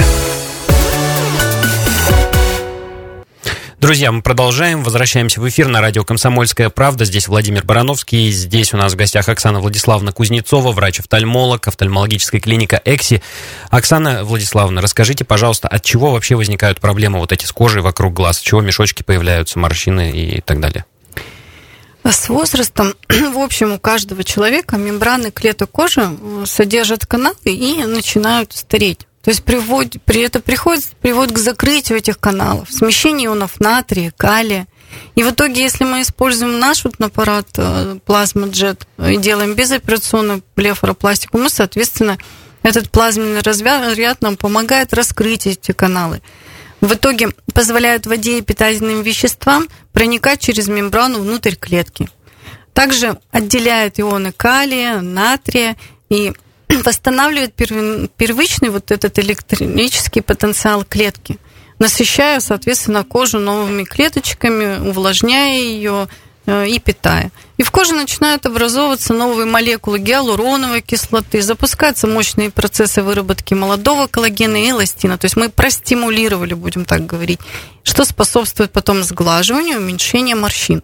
Друзья, 3.79 4.11
мы 4.11 4.23
продолжаем, 4.23 4.83
возвращаемся 4.83 5.39
в 5.39 5.47
эфир 5.47 5.67
на 5.67 5.79
радио 5.81 6.03
«Комсомольская 6.03 6.71
правда». 6.71 7.05
Здесь 7.05 7.27
Владимир 7.27 7.63
Барановский, 7.63 8.31
здесь 8.31 8.73
у 8.73 8.77
нас 8.77 8.93
в 8.93 8.95
гостях 8.95 9.29
Оксана 9.29 9.59
Владиславовна 9.59 10.11
Кузнецова, 10.11 10.71
врач-офтальмолог, 10.71 11.67
офтальмологическая 11.67 12.41
клиника 12.41 12.81
«Экси». 12.83 13.21
Оксана 13.69 14.23
Владиславовна, 14.23 14.81
расскажите, 14.81 15.25
пожалуйста, 15.25 15.67
от 15.67 15.83
чего 15.83 16.11
вообще 16.11 16.35
возникают 16.35 16.79
проблемы 16.79 17.19
вот 17.19 17.31
эти 17.31 17.45
с 17.45 17.51
кожей 17.51 17.83
вокруг 17.83 18.13
глаз, 18.15 18.39
от 18.39 18.43
чего 18.43 18.61
мешочки 18.61 19.03
появляются, 19.03 19.59
морщины 19.59 20.09
и 20.09 20.41
так 20.41 20.59
далее? 20.59 20.85
С 22.03 22.29
возрастом, 22.29 22.95
в 23.09 23.37
общем, 23.37 23.73
у 23.73 23.79
каждого 23.79 24.23
человека 24.23 24.77
мембраны 24.77 25.31
клеток 25.31 25.69
кожи 25.71 26.01
э, 26.01 26.43
содержат 26.47 27.05
каналы 27.05 27.35
и 27.45 27.83
начинают 27.85 28.53
стареть. 28.53 29.07
То 29.23 29.29
есть 29.29 29.43
приводит, 29.43 30.01
при 30.01 30.21
это 30.21 30.39
приходит, 30.39 30.85
приводит 30.99 31.35
к 31.35 31.37
закрытию 31.37 31.99
этих 31.99 32.19
каналов, 32.19 32.71
смещению 32.71 33.31
ионов 33.31 33.59
натрия, 33.59 34.11
калия. 34.17 34.67
И 35.15 35.23
в 35.23 35.29
итоге, 35.29 35.61
если 35.61 35.83
мы 35.83 36.01
используем 36.01 36.59
наш 36.59 36.83
вот 36.83 36.95
аппарат 36.99 37.47
э, 37.57 37.99
плазмоджет 38.03 38.87
и 38.97 39.17
делаем 39.17 39.53
безоперационную 39.53 40.41
блефаропластику, 40.55 41.37
мы, 41.37 41.49
соответственно, 41.49 42.17
этот 42.63 42.89
плазменный 42.89 43.41
разряд 43.41 44.21
нам 44.21 44.37
помогает 44.37 44.93
раскрыть 44.93 45.45
эти 45.45 45.71
каналы 45.71 46.21
в 46.81 46.93
итоге 46.93 47.29
позволяют 47.53 48.07
воде 48.07 48.39
и 48.39 48.41
питательным 48.41 49.03
веществам 49.03 49.67
проникать 49.93 50.41
через 50.41 50.67
мембрану 50.67 51.19
внутрь 51.19 51.55
клетки. 51.55 52.09
Также 52.73 53.19
отделяет 53.31 53.99
ионы 53.99 54.31
калия, 54.31 54.99
натрия 55.01 55.77
и 56.09 56.33
восстанавливает 56.83 57.53
первичный 57.53 58.69
вот 58.69 58.91
этот 58.91 59.19
электрический 59.19 60.21
потенциал 60.21 60.83
клетки, 60.83 61.37
насыщая, 61.77 62.39
соответственно, 62.39 63.03
кожу 63.03 63.39
новыми 63.39 63.83
клеточками, 63.83 64.89
увлажняя 64.89 65.59
ее, 65.59 66.07
и 66.47 66.79
питая. 66.79 67.31
И 67.57 67.63
в 67.63 67.71
коже 67.71 67.93
начинают 67.93 68.45
образовываться 68.45 69.13
новые 69.13 69.45
молекулы 69.45 69.99
гиалуроновой 69.99 70.81
кислоты, 70.81 71.41
запускаются 71.41 72.07
мощные 72.07 72.49
процессы 72.49 73.03
выработки 73.03 73.53
молодого 73.53 74.07
коллагена 74.07 74.63
и 74.63 74.71
эластина. 74.71 75.17
То 75.17 75.25
есть 75.25 75.37
мы 75.37 75.49
простимулировали, 75.49 76.55
будем 76.55 76.85
так 76.85 77.05
говорить, 77.05 77.39
что 77.83 78.03
способствует 78.03 78.71
потом 78.71 79.03
сглаживанию, 79.03 79.77
уменьшению 79.77 80.37
морщин. 80.37 80.83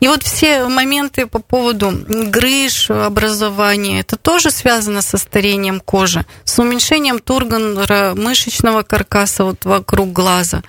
И 0.00 0.08
вот 0.08 0.24
все 0.24 0.66
моменты 0.66 1.28
по 1.28 1.38
поводу 1.38 1.92
грыж, 1.92 2.90
образования, 2.90 4.00
это 4.00 4.16
тоже 4.16 4.50
связано 4.50 5.00
со 5.00 5.16
старением 5.16 5.78
кожи, 5.78 6.26
с 6.42 6.58
уменьшением 6.58 7.20
тургора 7.20 8.14
мышечного 8.16 8.82
каркаса 8.82 9.44
вот 9.44 9.64
вокруг 9.64 10.12
глаза, 10.12 10.64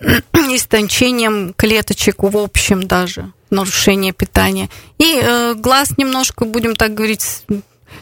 истончением 0.54 1.54
клеточек 1.56 2.22
в 2.22 2.36
общем 2.36 2.86
даже 2.86 3.32
нарушение 3.50 4.12
питания. 4.12 4.68
И 4.98 5.20
э, 5.22 5.54
глаз 5.54 5.98
немножко, 5.98 6.44
будем 6.44 6.76
так 6.76 6.94
говорить, 6.94 7.44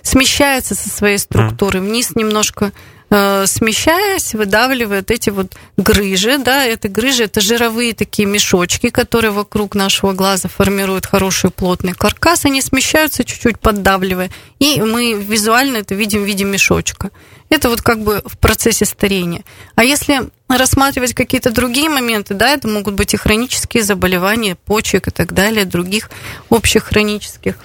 смещается 0.02 0.74
со 0.74 0.88
своей 0.90 1.18
структуры 1.18 1.80
вниз 1.80 2.14
немножко 2.14 2.72
смещаясь, 3.10 4.34
выдавливает 4.34 5.10
эти 5.10 5.30
вот 5.30 5.56
грыжи, 5.78 6.36
да, 6.38 6.64
это 6.64 6.88
грыжи, 6.88 7.24
это 7.24 7.40
жировые 7.40 7.94
такие 7.94 8.28
мешочки, 8.28 8.90
которые 8.90 9.30
вокруг 9.30 9.74
нашего 9.74 10.12
глаза 10.12 10.48
формируют 10.48 11.06
хороший 11.06 11.50
плотный 11.50 11.94
каркас, 11.94 12.44
они 12.44 12.60
смещаются 12.60 13.24
чуть-чуть 13.24 13.60
поддавливая, 13.60 14.30
и 14.58 14.82
мы 14.82 15.14
визуально 15.14 15.78
это 15.78 15.94
видим 15.94 16.22
в 16.22 16.26
виде 16.26 16.44
мешочка. 16.44 17.10
Это 17.48 17.70
вот 17.70 17.80
как 17.80 18.00
бы 18.00 18.20
в 18.26 18.36
процессе 18.36 18.84
старения. 18.84 19.42
А 19.74 19.84
если 19.84 20.28
рассматривать 20.48 21.14
какие-то 21.14 21.50
другие 21.50 21.88
моменты, 21.88 22.34
да, 22.34 22.50
это 22.50 22.68
могут 22.68 22.92
быть 22.92 23.14
и 23.14 23.16
хронические 23.16 23.82
заболевания 23.82 24.54
почек 24.54 25.08
и 25.08 25.10
так 25.10 25.32
далее, 25.32 25.64
других 25.64 26.10
общих 26.50 26.84
хронических 26.84 27.56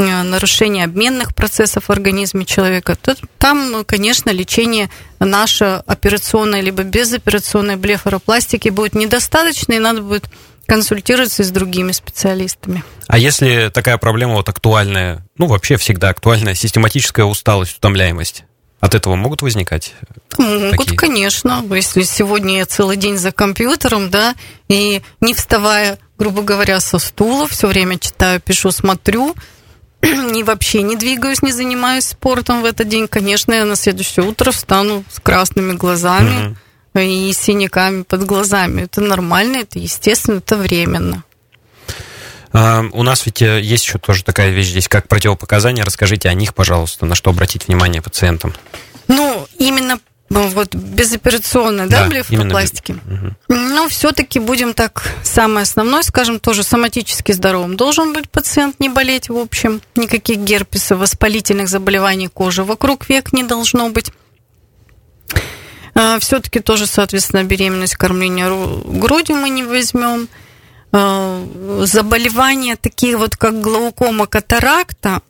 э, 0.00 0.22
нарушения 0.22 0.84
обменных 0.84 1.34
процессов 1.34 1.84
в 1.84 1.90
организме 1.90 2.44
человека, 2.44 2.96
то 3.00 3.14
там, 3.38 3.84
конечно, 3.84 4.30
лечение 4.30 4.90
наше 5.18 5.82
операционное 5.86 6.60
либо 6.60 6.82
безоперационной 6.82 7.76
блефаропластики 7.76 8.68
будет 8.68 8.94
недостаточно, 8.94 9.74
и 9.74 9.78
надо 9.78 10.02
будет 10.02 10.24
консультироваться 10.66 11.42
с 11.42 11.50
другими 11.50 11.92
специалистами. 11.92 12.84
А 13.08 13.18
если 13.18 13.70
такая 13.74 13.98
проблема 13.98 14.34
вот 14.34 14.48
актуальная, 14.48 15.26
ну 15.36 15.46
вообще 15.46 15.76
всегда 15.76 16.10
актуальная, 16.10 16.54
систематическая 16.54 17.26
усталость, 17.26 17.76
утомляемость, 17.78 18.44
от 18.80 18.94
этого 18.94 19.14
могут 19.14 19.42
возникать? 19.42 19.94
Могут, 20.38 20.78
такие? 20.78 20.96
конечно. 20.96 21.64
Если 21.70 22.02
сегодня 22.02 22.58
я 22.58 22.66
целый 22.66 22.96
день 22.96 23.18
за 23.18 23.30
компьютером, 23.30 24.10
да, 24.10 24.34
и 24.68 25.02
не 25.20 25.34
вставая, 25.34 25.98
грубо 26.18 26.42
говоря, 26.42 26.80
со 26.80 26.98
стула, 26.98 27.46
все 27.46 27.66
время 27.66 27.98
читаю, 27.98 28.40
пишу, 28.40 28.70
смотрю, 28.70 29.34
и 30.34 30.42
вообще 30.42 30.82
не 30.82 30.96
двигаюсь, 30.96 31.42
не 31.42 31.52
занимаюсь 31.52 32.06
спортом 32.06 32.62
в 32.62 32.64
этот 32.64 32.88
день, 32.88 33.08
конечно, 33.08 33.52
я 33.52 33.64
на 33.64 33.76
следующее 33.76 34.26
утро 34.26 34.50
встану 34.50 35.04
с 35.10 35.20
красными 35.20 35.72
глазами 35.72 36.56
угу. 36.94 37.00
и 37.00 37.32
синяками 37.32 38.02
под 38.02 38.24
глазами. 38.24 38.82
Это 38.82 39.00
нормально, 39.00 39.58
это 39.58 39.78
естественно, 39.78 40.38
это 40.38 40.56
временно. 40.56 41.24
А, 42.52 42.84
у 42.92 43.02
нас 43.02 43.26
ведь 43.26 43.42
э, 43.42 43.60
есть 43.60 43.84
еще 43.86 43.98
тоже 43.98 44.24
такая 44.24 44.50
вещь 44.50 44.68
здесь, 44.68 44.88
как 44.88 45.06
противопоказания. 45.06 45.84
Расскажите 45.84 46.28
о 46.28 46.34
них, 46.34 46.54
пожалуйста, 46.54 47.06
на 47.06 47.14
что 47.14 47.30
обратить 47.30 47.68
внимание 47.68 48.02
пациентам. 48.02 48.54
Ну, 49.06 49.46
именно 49.58 50.00
ну, 50.30 50.46
вот 50.48 50.74
безоперационной, 50.76 51.88
да, 51.88 52.04
да 52.04 52.08
блефаропластики. 52.08 52.92
Угу. 52.92 53.34
Ну, 53.48 53.88
все-таки 53.88 54.38
будем 54.38 54.74
так, 54.74 55.02
самое 55.24 55.64
основное, 55.64 56.02
скажем, 56.02 56.38
тоже 56.38 56.62
соматически 56.62 57.32
здоровым. 57.32 57.76
Должен 57.76 58.12
быть 58.12 58.30
пациент 58.30 58.78
не 58.78 58.88
болеть, 58.88 59.28
в 59.28 59.36
общем, 59.36 59.80
никаких 59.96 60.38
герпесов, 60.38 61.00
воспалительных 61.00 61.68
заболеваний 61.68 62.28
кожи 62.28 62.62
вокруг 62.62 63.08
век 63.08 63.32
не 63.32 63.42
должно 63.42 63.88
быть. 63.90 64.12
А, 65.96 66.20
все-таки 66.20 66.60
тоже, 66.60 66.86
соответственно, 66.86 67.42
беременность, 67.42 67.96
кормление 67.96 68.46
грудью 68.84 69.36
мы 69.36 69.50
не 69.50 69.64
возьмем. 69.64 70.28
Э, 70.92 71.46
заболевания 71.84 72.76
такие 72.76 73.16
вот, 73.16 73.36
как 73.36 73.60
глаукома, 73.60 74.26
катаракта, 74.26 75.22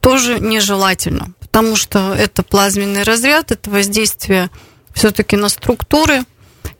тоже 0.00 0.38
нежелательно, 0.40 1.32
потому 1.50 1.76
что 1.76 2.14
это 2.14 2.42
плазменный 2.42 3.02
разряд, 3.02 3.50
это 3.50 3.70
воздействие 3.70 4.50
все-таки 4.94 5.36
на 5.36 5.48
структуры. 5.48 6.24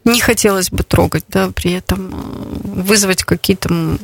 Не 0.04 0.20
хотелось 0.20 0.70
бы 0.70 0.84
трогать, 0.84 1.24
да, 1.28 1.50
при 1.50 1.72
этом 1.72 2.10
э, 2.12 2.82
вызвать 2.82 3.24
какие-то 3.24 3.98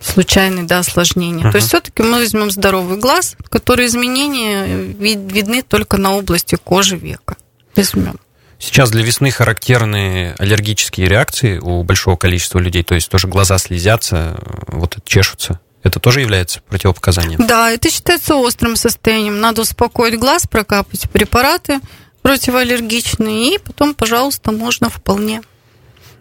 случайные 0.00 0.64
да, 0.64 0.80
осложнения. 0.80 1.44
Uh-huh. 1.44 1.50
То 1.50 1.56
есть 1.56 1.68
все-таки 1.68 2.02
мы 2.02 2.18
возьмем 2.18 2.50
здоровый 2.50 2.98
глаз, 2.98 3.36
который 3.48 3.86
изменения 3.86 4.66
видны 4.66 5.62
только 5.62 5.96
на 5.96 6.16
области 6.16 6.56
кожи 6.56 6.96
века. 6.96 7.36
Возьмем. 7.74 8.18
Сейчас 8.58 8.90
для 8.90 9.02
весны 9.02 9.30
характерны 9.30 10.34
аллергические 10.38 11.08
реакции 11.08 11.58
у 11.58 11.82
большого 11.82 12.16
количества 12.16 12.58
людей, 12.58 12.82
то 12.82 12.94
есть 12.94 13.10
тоже 13.10 13.28
глаза 13.28 13.58
слезятся, 13.58 14.38
вот 14.68 14.96
чешутся. 15.04 15.60
Это 15.84 16.00
тоже 16.00 16.20
является 16.20 16.60
противопоказанием? 16.62 17.46
Да, 17.46 17.70
это 17.70 17.90
считается 17.90 18.34
острым 18.34 18.74
состоянием. 18.74 19.38
Надо 19.38 19.62
успокоить 19.62 20.18
глаз, 20.18 20.46
прокапать 20.46 21.08
препараты 21.10 21.80
противоаллергичные, 22.22 23.54
и 23.54 23.58
потом, 23.58 23.94
пожалуйста, 23.94 24.50
можно 24.50 24.88
вполне. 24.88 25.42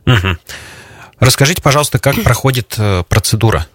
Угу. 0.06 0.38
Расскажите, 1.20 1.62
пожалуйста, 1.62 1.98
как 1.98 2.16
проходит 2.24 2.76
э, 2.78 3.04
процедура? 3.08 3.68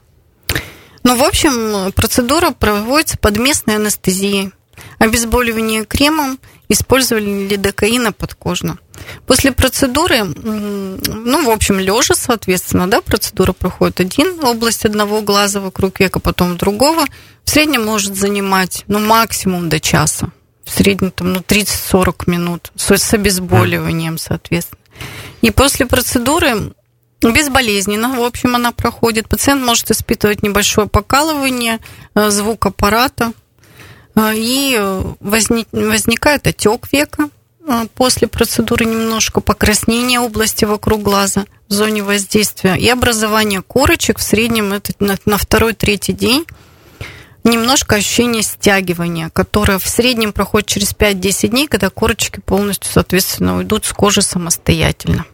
Ну, 1.05 1.17
в 1.17 1.23
общем, 1.25 1.91
процедура 1.93 2.51
проводится 2.51 3.17
под 3.17 3.39
местной 3.39 3.77
анестезией. 3.77 4.53
Обезболивание 4.99 5.85
кремом– 5.85 6.39
использовали 6.69 7.49
лидокаина 7.49 8.13
подкожно. 8.13 8.79
После 9.27 9.53
процедуры, 9.53 10.25
ну, 10.25 11.45
в 11.45 11.51
общем, 11.51 11.79
лежа, 11.79 12.15
соответственно, 12.15 12.89
да, 12.89 13.01
процедура 13.01 13.53
проходит 13.53 14.01
один 14.01 14.43
область 14.45 14.85
одного 14.85 15.21
глаза 15.23 15.61
вокруг 15.61 16.01
века, 16.01 16.21
потом 16.21 16.57
другого. 16.57 17.05
В 17.45 17.51
среднем 17.51 17.85
может 17.85 18.17
занимать, 18.17 18.85
ну, 18.89 18.99
максимум 18.99 19.69
до 19.69 19.81
часа. 19.81 20.31
В 20.65 20.71
среднем, 20.71 21.11
там, 21.11 21.33
ну, 21.33 21.41
30-40 21.41 22.25
минут 22.27 22.73
с 22.77 23.15
обезболиванием, 23.15 24.19
соответственно. 24.19 24.79
И 25.43 25.51
после 25.51 25.87
процедуры 25.87 26.73
безболезненно, 27.21 28.17
в 28.17 28.23
общем, 28.23 28.55
она 28.55 28.73
проходит. 28.73 29.29
Пациент 29.29 29.63
может 29.63 29.91
испытывать 29.91 30.43
небольшое 30.43 30.89
покалывание, 30.89 31.79
э, 32.15 32.31
звук 32.31 32.67
аппарата, 32.67 33.33
а, 34.15 34.33
и 34.35 34.77
э, 34.79 35.03
возник, 35.21 35.69
возникает 35.73 36.47
отек 36.47 36.93
века 36.93 37.31
после 37.95 38.29
процедуры 38.29 38.85
немножко 38.85 39.41
покраснение 39.41 40.21
области 40.21 40.65
вокруг 40.65 41.03
глаза 41.03 41.45
в 41.69 41.73
зоне 41.73 42.03
воздействия 42.03 42.75
и 42.75 42.89
образование 42.89 43.63
корочек 43.63 44.19
в 44.19 44.23
среднем 44.23 44.73
это 44.73 44.93
на, 44.99 45.19
на 45.27 45.37
второй-третий 45.37 46.13
день 46.13 46.47
немножко 47.45 47.97
ощущение 47.97 48.43
стягивания, 48.43 49.31
которое 49.31 49.79
в 49.79 49.89
среднем 49.89 50.33
проходит 50.33 50.69
через 50.69 50.95
5-10 50.95 51.49
дней, 51.49 51.67
когда 51.67 51.91
корочки 51.91 52.41
полностью, 52.41 52.91
соответственно, 52.93 53.57
уйдут 53.57 53.87
с 53.87 53.93
кожи 53.93 54.23
самостоятельно. 54.23 55.25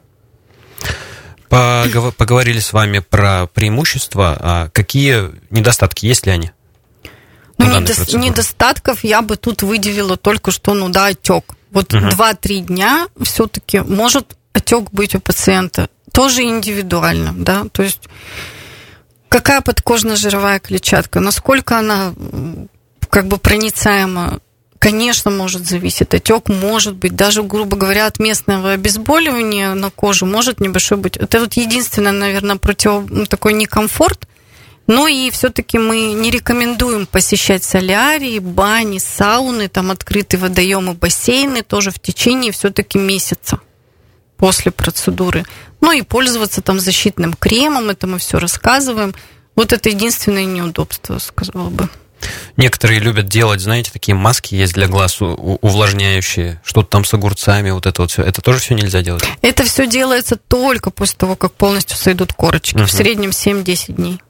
Поговорили 1.49 2.59
с 2.59 2.73
вами 2.73 2.99
про 2.99 3.47
преимущества. 3.47 4.37
А 4.41 4.69
какие 4.71 5.31
недостатки, 5.51 6.07
есть 6.07 6.27
ли 6.27 6.33
они? 6.33 6.51
Ну, 7.59 7.67
недо- 7.67 8.17
недостатков 8.17 9.05
я 9.05 9.23
бы 9.23 9.37
тут 9.37 9.63
выделила 9.63 10.17
только 10.17 10.51
что, 10.51 10.75
ну 10.75 10.89
да, 10.89 11.07
отек. 11.07 11.55
Вот 11.75 11.93
угу. 11.93 12.07
2-3 12.07 12.61
дня 12.61 13.09
все-таки 13.23 13.81
может 13.81 14.37
отек 14.55 14.91
быть 14.93 15.15
у 15.15 15.21
пациента. 15.21 15.89
Тоже 16.13 16.43
индивидуально, 16.43 17.35
да, 17.37 17.65
то 17.73 17.83
есть 17.83 18.03
какая 19.29 19.61
подкожно-жировая 19.61 20.61
клетчатка, 20.61 21.19
насколько 21.19 21.77
она 21.77 22.15
как 23.11 23.27
бы 23.27 23.37
проницаема, 23.37 24.39
конечно, 24.79 25.33
может 25.33 25.67
зависеть. 25.67 26.15
Отек 26.15 26.49
может 26.49 26.95
быть, 26.95 27.17
даже, 27.17 27.43
грубо 27.43 27.77
говоря, 27.77 28.07
от 28.07 28.21
местного 28.21 28.73
обезболивания 28.73 29.75
на 29.75 29.91
кожу 29.91 30.25
может 30.25 30.61
небольшой 30.61 30.99
быть. 30.99 31.17
Это 31.17 31.41
вот 31.41 31.55
единственное, 31.55 32.13
наверное, 32.13 32.57
против 32.57 33.11
ну, 33.11 33.27
такой 33.27 33.55
некомфорт– 33.55 34.29
ну 34.87 35.07
и 35.07 35.31
все-таки 35.31 35.79
мы 35.79 36.13
не 36.13 36.31
рекомендуем 36.31 37.07
посещать 37.07 37.65
солярии, 37.65 38.39
бани, 38.39 38.99
сауны, 38.99 39.69
там 39.69 39.91
открытые 39.91 40.41
водоемы, 40.41 40.95
бассейны 40.95 41.63
тоже 41.63 41.91
в 41.91 41.99
течение 41.99 42.53
все-таки 42.53 42.99
месяца 42.99 43.61
после 44.37 44.73
процедуры. 44.73 45.45
Ну 45.81 45.93
и 45.93 46.03
пользоваться 46.03 46.61
там 46.61 46.81
защитным 46.81 47.35
кремом, 47.35 47.91
это 47.91 48.07
мы 48.07 48.19
все 48.19 48.39
рассказываем. 48.39 49.15
Вот 49.57 49.73
это 49.73 49.89
единственное 49.89 50.45
неудобство, 50.45 51.19
сказала 51.19 51.71
бы. 51.71 51.89
Некоторые 52.57 53.01
любят 53.01 53.29
делать, 53.29 53.61
знаете, 53.61 53.91
такие 53.93 54.15
маски 54.15 54.55
есть 54.55 54.75
для 54.75 54.89
глаз 54.89 55.21
увлажняющие, 55.21 56.61
что-то 56.65 56.89
там 56.89 57.05
с 57.05 57.13
огурцами, 57.13 57.71
вот 57.71 57.87
это 57.87 58.03
вот 58.03 58.11
все. 58.11 58.23
Это 58.23 58.41
тоже 58.41 58.61
все 58.61 58.75
нельзя 58.75 59.03
делать? 59.03 59.25
Это 59.43 59.65
все 59.65 59.87
делается 59.87 60.37
только 60.37 60.91
после 60.91 61.17
того, 61.19 61.37
как 61.37 61.53
полностью 61.53 61.97
сойдут 61.97 62.33
корочки. 62.33 62.77
Угу. 62.77 62.87
В 62.87 62.91
среднем 62.93 63.31
7-10 63.31 63.93
дней. 63.93 64.21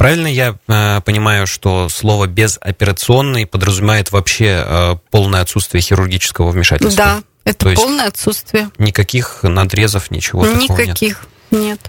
Правильно 0.00 0.28
я 0.28 0.56
э, 0.66 1.02
понимаю, 1.04 1.46
что 1.46 1.90
слово 1.90 2.26
безоперационный 2.26 3.44
подразумевает 3.44 4.10
вообще 4.12 4.64
э, 4.66 4.96
полное 5.10 5.42
отсутствие 5.42 5.82
хирургического 5.82 6.52
вмешательства? 6.52 6.96
Да, 6.96 7.22
это 7.44 7.66
То 7.66 7.74
полное 7.74 8.06
отсутствие. 8.06 8.70
Никаких 8.78 9.40
надрезов, 9.42 10.10
ничего 10.10 10.46
никаких, 10.46 10.60
такого 10.68 10.78
нет? 10.78 10.88
Никаких, 10.88 11.26
нет. 11.50 11.80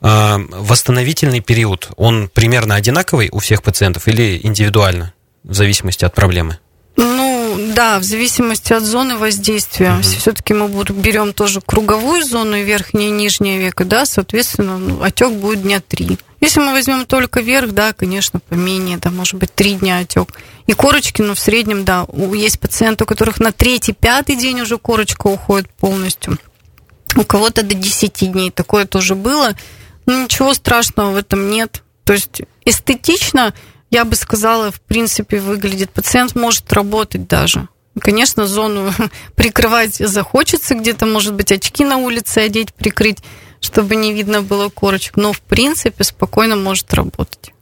Э, 0.00 0.36
восстановительный 0.38 1.40
период, 1.40 1.88
он 1.96 2.30
примерно 2.32 2.76
одинаковый 2.76 3.30
у 3.32 3.40
всех 3.40 3.64
пациентов 3.64 4.06
или 4.06 4.38
индивидуально, 4.40 5.12
в 5.42 5.54
зависимости 5.54 6.04
от 6.04 6.14
проблемы? 6.14 6.60
Ну, 6.94 7.72
да, 7.74 7.98
в 7.98 8.04
зависимости 8.04 8.72
от 8.72 8.84
зоны 8.84 9.16
воздействия. 9.16 9.94
Угу. 9.94 10.02
Все-таки 10.02 10.54
мы 10.54 10.68
берем 10.68 11.32
тоже 11.32 11.60
круговую 11.60 12.24
зону, 12.24 12.62
верхнее 12.62 13.08
и 13.08 13.10
нижнее 13.10 13.58
веко, 13.58 13.84
да, 13.84 14.06
соответственно, 14.06 14.78
ну, 14.78 15.02
отек 15.02 15.32
будет 15.32 15.62
дня 15.62 15.80
три. 15.80 16.16
Если 16.40 16.60
мы 16.60 16.72
возьмем 16.72 17.06
только 17.06 17.40
верх, 17.40 17.72
да, 17.72 17.92
конечно, 17.92 18.40
поменее, 18.40 18.98
да, 18.98 19.10
может 19.10 19.34
быть, 19.34 19.54
три 19.54 19.74
дня 19.74 19.98
отек. 19.98 20.28
И 20.66 20.72
корочки, 20.72 21.22
ну, 21.22 21.34
в 21.34 21.38
среднем, 21.38 21.84
да, 21.84 22.06
есть 22.34 22.60
пациенты, 22.60 23.04
у 23.04 23.06
которых 23.06 23.40
на 23.40 23.52
третий, 23.52 23.92
пятый 23.92 24.36
день 24.36 24.60
уже 24.60 24.78
корочка 24.78 25.28
уходит 25.28 25.70
полностью. 25.70 26.38
У 27.16 27.24
кого-то 27.24 27.62
до 27.62 27.74
10 27.74 28.32
дней 28.32 28.50
такое 28.50 28.84
тоже 28.84 29.14
было. 29.14 29.56
Ну, 30.04 30.24
ничего 30.24 30.52
страшного 30.52 31.12
в 31.12 31.16
этом 31.16 31.48
нет. 31.50 31.82
То 32.04 32.12
есть 32.12 32.42
эстетично, 32.64 33.54
я 33.90 34.04
бы 34.04 34.14
сказала, 34.16 34.70
в 34.70 34.80
принципе, 34.80 35.40
выглядит. 35.40 35.90
Пациент 35.90 36.34
может 36.34 36.70
работать 36.72 37.26
даже. 37.26 37.68
Конечно, 37.98 38.46
зону 38.46 38.92
прикрывать 39.34 39.94
захочется, 39.94 40.74
где-то, 40.74 41.06
может 41.06 41.34
быть, 41.34 41.50
очки 41.50 41.84
на 41.84 41.96
улице 41.96 42.38
одеть, 42.38 42.74
прикрыть 42.74 43.18
чтобы 43.60 43.96
не 43.96 44.12
видно 44.12 44.42
было 44.42 44.68
корочек, 44.68 45.16
но 45.16 45.32
в 45.32 45.40
принципе 45.40 46.04
спокойно 46.04 46.56
может 46.56 46.92
работать. 46.94 47.52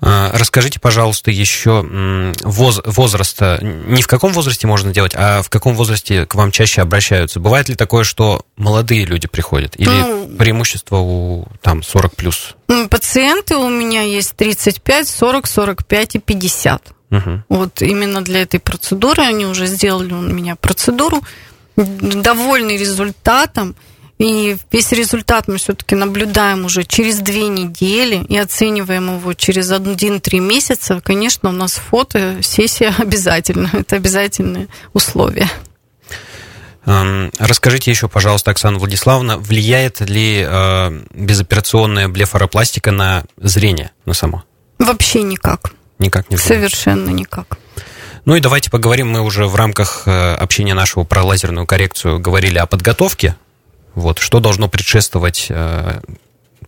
А, 0.00 0.30
расскажите, 0.32 0.78
пожалуйста, 0.78 1.30
еще 1.30 2.34
воз, 2.42 2.80
возраста. 2.84 3.58
Не 3.62 4.02
в 4.02 4.06
каком 4.06 4.32
возрасте 4.32 4.66
можно 4.66 4.92
делать, 4.92 5.12
а 5.16 5.42
в 5.42 5.50
каком 5.50 5.74
возрасте 5.74 6.26
к 6.26 6.34
вам 6.34 6.52
чаще 6.52 6.82
обращаются? 6.82 7.40
Бывает 7.40 7.68
ли 7.68 7.74
такое, 7.74 8.04
что 8.04 8.42
молодые 8.56 9.04
люди 9.04 9.26
приходят? 9.26 9.74
Или 9.76 9.88
ну, 9.88 10.28
преимущество 10.36 10.96
у 10.98 11.48
там 11.62 11.82
40 11.82 12.14
плюс? 12.14 12.54
Пациенты 12.90 13.56
у 13.56 13.68
меня 13.68 14.02
есть 14.02 14.36
35, 14.36 15.08
40, 15.08 15.46
45 15.46 16.14
и 16.14 16.18
50. 16.20 16.92
Угу. 17.10 17.42
Вот 17.48 17.82
именно 17.82 18.22
для 18.22 18.42
этой 18.42 18.60
процедуры 18.60 19.22
они 19.22 19.46
уже 19.46 19.66
сделали 19.66 20.12
у 20.12 20.20
меня 20.20 20.56
процедуру. 20.56 21.22
Довольны 21.76 22.76
результатом. 22.76 23.74
И 24.18 24.56
весь 24.72 24.90
результат 24.92 25.46
мы 25.46 25.58
все-таки 25.58 25.94
наблюдаем 25.94 26.64
уже 26.64 26.82
через 26.82 27.18
две 27.18 27.46
недели 27.46 28.24
и 28.28 28.36
оцениваем 28.36 29.16
его 29.16 29.32
через 29.34 29.70
один-три 29.70 30.40
месяца. 30.40 31.00
Конечно, 31.00 31.50
у 31.50 31.52
нас 31.52 31.74
фото, 31.74 32.42
сессия 32.42 32.92
обязательно. 32.98 33.70
Это 33.72 33.96
обязательное 33.96 34.68
условие. 34.92 35.48
Расскажите 36.84 37.90
еще, 37.90 38.08
пожалуйста, 38.08 38.50
Оксана 38.50 38.78
Владиславовна, 38.78 39.36
влияет 39.36 40.00
ли 40.00 40.42
э, 40.42 41.02
безоперационная 41.12 42.08
блефаропластика 42.08 42.92
на 42.92 43.24
зрение, 43.36 43.90
на 44.06 44.14
само? 44.14 44.42
Вообще 44.78 45.22
никак. 45.22 45.72
Никак 45.98 46.30
не 46.30 46.36
влияет? 46.36 46.48
Совершенно 46.48 47.10
никак. 47.10 47.58
Ну 48.24 48.36
и 48.36 48.40
давайте 48.40 48.70
поговорим, 48.70 49.10
мы 49.10 49.20
уже 49.20 49.46
в 49.46 49.54
рамках 49.54 50.04
э, 50.06 50.34
общения 50.34 50.72
нашего 50.72 51.04
про 51.04 51.22
лазерную 51.22 51.66
коррекцию 51.66 52.20
говорили 52.20 52.56
о 52.56 52.64
подготовке 52.64 53.36
вот, 53.98 54.18
что 54.18 54.40
должно 54.40 54.68
предшествовать 54.68 55.46
э, 55.50 56.00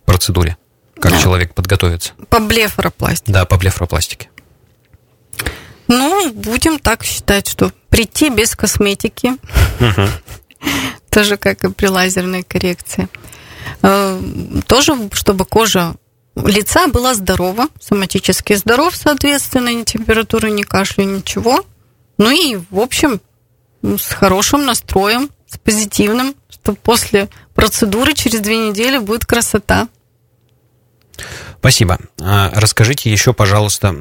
процедуре? 0.05 0.57
Как 0.99 1.13
да. 1.13 1.21
человек 1.21 1.53
подготовится? 1.53 2.13
По 2.29 2.39
блефаропластике. 2.39 3.31
Да, 3.31 3.45
по 3.45 3.57
блефаропластике. 3.57 4.29
Ну, 5.87 6.31
будем 6.31 6.79
так 6.79 7.03
считать, 7.03 7.47
что 7.47 7.71
прийти 7.89 8.29
без 8.29 8.55
косметики, 8.55 9.33
тоже 11.09 11.37
как 11.37 11.63
и 11.63 11.71
при 11.71 11.87
лазерной 11.87 12.43
коррекции. 12.43 13.09
Э, 13.81 14.21
тоже, 14.67 14.93
чтобы 15.13 15.45
кожа 15.45 15.95
лица 16.35 16.87
была 16.87 17.13
здорова, 17.13 17.67
соматически 17.79 18.53
здоров, 18.53 18.95
соответственно, 18.95 19.73
ни 19.73 19.83
температуры, 19.83 20.51
ни 20.51 20.61
кашля, 20.61 21.03
ничего. 21.03 21.65
Ну 22.17 22.29
и, 22.29 22.59
в 22.69 22.79
общем, 22.79 23.19
с 23.83 24.13
хорошим 24.13 24.65
настроем, 24.65 25.29
с 25.47 25.57
позитивным, 25.57 26.35
что 26.61 26.73
после 26.73 27.29
процедуры 27.55 28.13
через 28.13 28.39
две 28.39 28.57
недели 28.57 28.97
будет 28.97 29.25
красота. 29.25 29.87
Спасибо. 31.59 31.99
А, 32.19 32.51
расскажите 32.55 33.11
еще, 33.11 33.33
пожалуйста, 33.33 33.93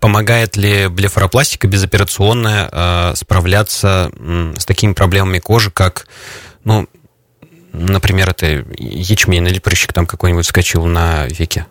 помогает 0.00 0.56
ли 0.56 0.88
блефаропластика 0.88 1.66
безоперационная 1.66 2.68
а, 2.70 3.14
справляться 3.14 4.10
с 4.58 4.66
такими 4.66 4.92
проблемами 4.92 5.38
кожи, 5.38 5.70
как, 5.70 6.06
ну, 6.64 6.88
например, 7.72 8.30
это 8.30 8.64
ячмень 8.76 9.46
или 9.46 9.58
прыщик 9.60 9.92
там 9.92 10.06
какой-нибудь 10.06 10.46
скачил 10.46 10.84
на 10.84 11.26
веке? 11.26 11.66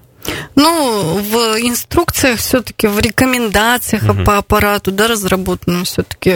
Ну, 0.55 1.19
в 1.19 1.35
инструкциях 1.59 2.39
все-таки, 2.39 2.87
в 2.87 2.99
рекомендациях 2.99 4.03
угу. 4.03 4.23
по 4.23 4.37
аппарату, 4.37 4.91
да, 4.91 5.07
разработанным 5.07 5.85
все-таки 5.85 6.35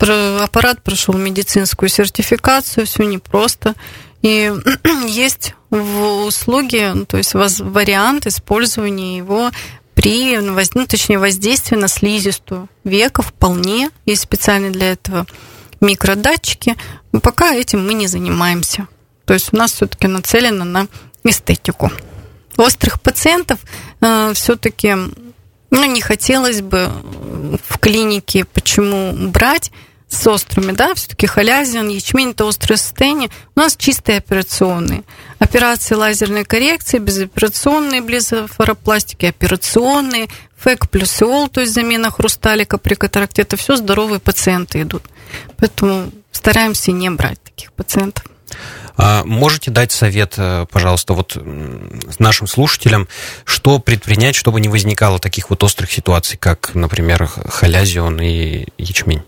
аппарат 0.00 0.82
прошел 0.82 1.14
медицинскую 1.14 1.88
сертификацию, 1.88 2.86
все 2.86 3.04
непросто. 3.04 3.74
И 4.22 4.52
есть 5.06 5.54
в 5.70 6.24
услуге, 6.26 6.92
ну, 6.94 7.04
то 7.04 7.16
есть 7.18 7.34
вариант 7.34 8.26
использования 8.26 9.16
его 9.16 9.50
при, 9.94 10.38
ну, 10.38 10.56
точнее, 10.86 11.18
воздействии 11.18 11.76
на 11.76 11.88
слизистую 11.88 12.68
века 12.84 13.22
вполне. 13.22 13.90
Есть 14.06 14.22
специальные 14.22 14.70
для 14.70 14.92
этого 14.92 15.26
микродатчики. 15.80 16.76
Но 17.10 17.20
пока 17.20 17.52
этим 17.52 17.84
мы 17.84 17.94
не 17.94 18.06
занимаемся. 18.06 18.86
То 19.24 19.34
есть 19.34 19.52
у 19.52 19.56
нас 19.56 19.72
все-таки 19.72 20.06
нацелено 20.06 20.64
на 20.64 20.86
эстетику. 21.24 21.90
Острых 22.56 23.00
пациентов 23.00 23.58
э, 24.00 24.32
все-таки 24.34 24.94
ну, 25.70 25.84
не 25.84 26.00
хотелось 26.00 26.62
бы 26.62 26.90
в 27.68 27.78
клинике 27.78 28.44
почему 28.44 29.12
брать 29.28 29.70
с 30.08 30.26
острыми, 30.26 30.72
да, 30.72 30.94
все-таки 30.94 31.26
халязин, 31.26 31.88
ячмень, 31.88 32.30
это 32.30 32.46
острые 32.46 32.78
состояния. 32.78 33.28
У 33.54 33.60
нас 33.60 33.76
чистые 33.76 34.18
операционные. 34.18 35.02
Операции 35.38 35.94
лазерной 35.94 36.44
коррекции, 36.44 36.98
безоперационные 36.98 38.00
близофоропластики, 38.00 39.26
операционные, 39.26 40.28
ФЭК 40.56 40.88
плюс 40.88 41.22
ИОЛ, 41.22 41.48
то 41.48 41.60
есть 41.60 41.74
замена 41.74 42.10
хрусталика 42.10 42.78
при 42.78 42.94
катаракте, 42.94 43.42
это 43.42 43.56
все 43.56 43.76
здоровые 43.76 44.18
пациенты 44.18 44.82
идут. 44.82 45.04
Поэтому 45.58 46.10
стараемся 46.32 46.90
не 46.90 47.10
брать 47.10 47.42
таких 47.42 47.72
пациентов. 47.72 48.24
А 48.96 49.22
можете 49.24 49.70
дать 49.70 49.92
совет, 49.92 50.34
э, 50.38 50.66
пожалуйста, 50.72 51.14
вот 51.14 51.38
нашим 52.18 52.48
слушателям, 52.48 53.06
что 53.44 53.78
предпринять, 53.78 54.34
чтобы 54.34 54.60
не 54.60 54.68
возникало 54.68 55.20
таких 55.20 55.50
вот 55.50 55.62
острых 55.62 55.92
ситуаций, 55.92 56.36
как, 56.36 56.74
например, 56.74 57.26
халязион 57.26 58.20
и 58.20 58.66
ячмень? 58.76 59.22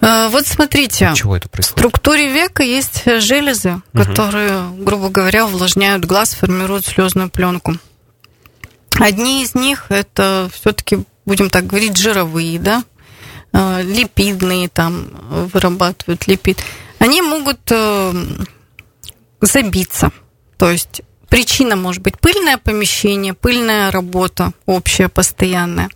А, 0.00 0.28
вот 0.28 0.46
смотрите, 0.46 1.12
Чего 1.14 1.36
это 1.36 1.48
происходит? 1.48 1.76
в 1.76 1.80
структуре 1.80 2.32
века 2.32 2.62
есть 2.62 3.04
железы, 3.20 3.80
угу. 3.92 4.02
которые, 4.02 4.70
грубо 4.78 5.08
говоря, 5.08 5.46
увлажняют 5.46 6.04
глаз, 6.04 6.34
формируют 6.34 6.86
слезную 6.86 7.30
пленку. 7.30 7.76
Одни 8.98 9.42
из 9.42 9.54
них 9.54 9.86
это 9.90 10.48
все-таки, 10.52 10.98
будем 11.24 11.50
так 11.50 11.66
говорить, 11.66 11.96
жировые, 11.96 12.58
да, 12.58 12.84
а, 13.52 13.80
липидные 13.82 14.68
там 14.68 15.08
вырабатывают 15.52 16.26
липид. 16.26 16.62
Они 16.98 17.20
могут 17.20 17.60
э, 17.70 18.12
забиться. 19.40 20.10
То 20.56 20.70
есть 20.70 21.02
причина 21.28 21.76
может 21.76 22.02
быть 22.02 22.18
пыльное 22.18 22.58
помещение, 22.58 23.34
пыльная 23.34 23.90
работа 23.90 24.52
общая, 24.64 25.08
постоянная. 25.08 25.90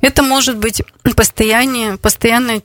Это 0.00 0.22
может 0.22 0.56
быть 0.56 0.82
постоянное, 1.16 1.96
постоянное 1.96 2.62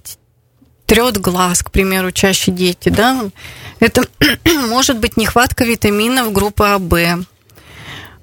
трет 0.85 1.17
глаз, 1.17 1.63
к 1.63 1.71
примеру, 1.71 2.11
чаще 2.11 2.51
дети, 2.51 2.89
да. 2.89 3.25
Это 3.79 4.05
может 4.69 4.99
быть 4.99 5.17
нехватка 5.17 5.65
витаминов 5.65 6.31
группы 6.31 6.65
АБ. 6.65 7.25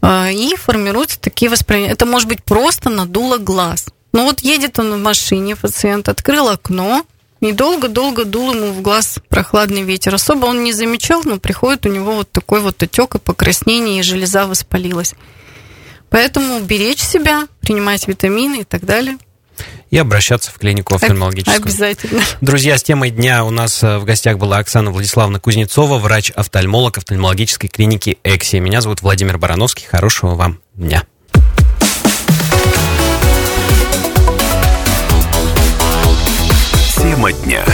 А, 0.01 0.31
и 0.31 0.57
формируются 0.57 1.21
такие 1.21 1.51
восприятия. 1.51 1.93
Это 1.93 2.07
может 2.07 2.29
быть 2.29 2.43
просто 2.43 2.91
надуло 2.91 3.39
глаз. 3.39 3.87
Ну 4.13 4.25
вот 4.25 4.41
едет 4.41 4.79
он 4.79 4.93
в 4.93 4.99
машине, 4.99 5.57
пациент 5.57 6.09
открыл 6.09 6.49
окно, 6.49 7.05
и 7.41 7.53
долго-долго 7.53 8.25
дул 8.25 8.53
ему 8.53 8.73
в 8.73 8.83
глаз 8.83 9.19
прохладный 9.29 9.83
ветер. 9.83 10.15
Особо 10.15 10.47
он 10.47 10.63
не 10.63 10.73
замечал, 10.73 11.23
но 11.25 11.39
приходит 11.39 11.87
у 11.87 11.89
него 11.89 12.13
вот 12.13 12.31
такой 12.31 12.61
вот 12.61 12.83
отек 12.83 13.17
и 13.17 13.19
покраснение, 13.19 14.01
и 14.01 14.03
железа 14.03 14.47
воспалилась. 14.47 15.15
Поэтому 16.09 16.61
беречь 16.61 17.01
себя, 17.01 17.49
принимать 17.61 18.07
витамины 18.07 18.61
и 18.61 18.65
так 18.65 18.85
далее. 18.85 19.19
И 19.91 19.99
обращаться 19.99 20.51
в 20.51 20.59
клинику 20.59 20.95
офтальмологическую. 20.95 21.63
Обязательно. 21.63 22.23
Друзья, 22.41 22.79
с 22.79 22.83
темой 22.83 23.11
дня 23.11 23.45
у 23.45 23.51
нас 23.51 23.83
э, 23.83 23.99
в 23.99 24.05
гостях 24.05 24.39
была 24.39 24.59
Оксана 24.59 24.91
Владиславовна 24.91 25.39
Кузнецова, 25.39 25.99
врач-офтальмолог 25.99 26.99
офтальмологической 26.99 27.69
клиники 27.69 28.19
«Экси». 28.25 28.57
Меня 28.57 28.81
зовут 28.81 29.03
Владимир 29.03 29.39
Барановский. 29.39 29.87
Хорошего 29.87 30.35
вам 30.35 30.61
дня. 30.75 31.03
Тема 36.97 37.33
дня. 37.33 37.65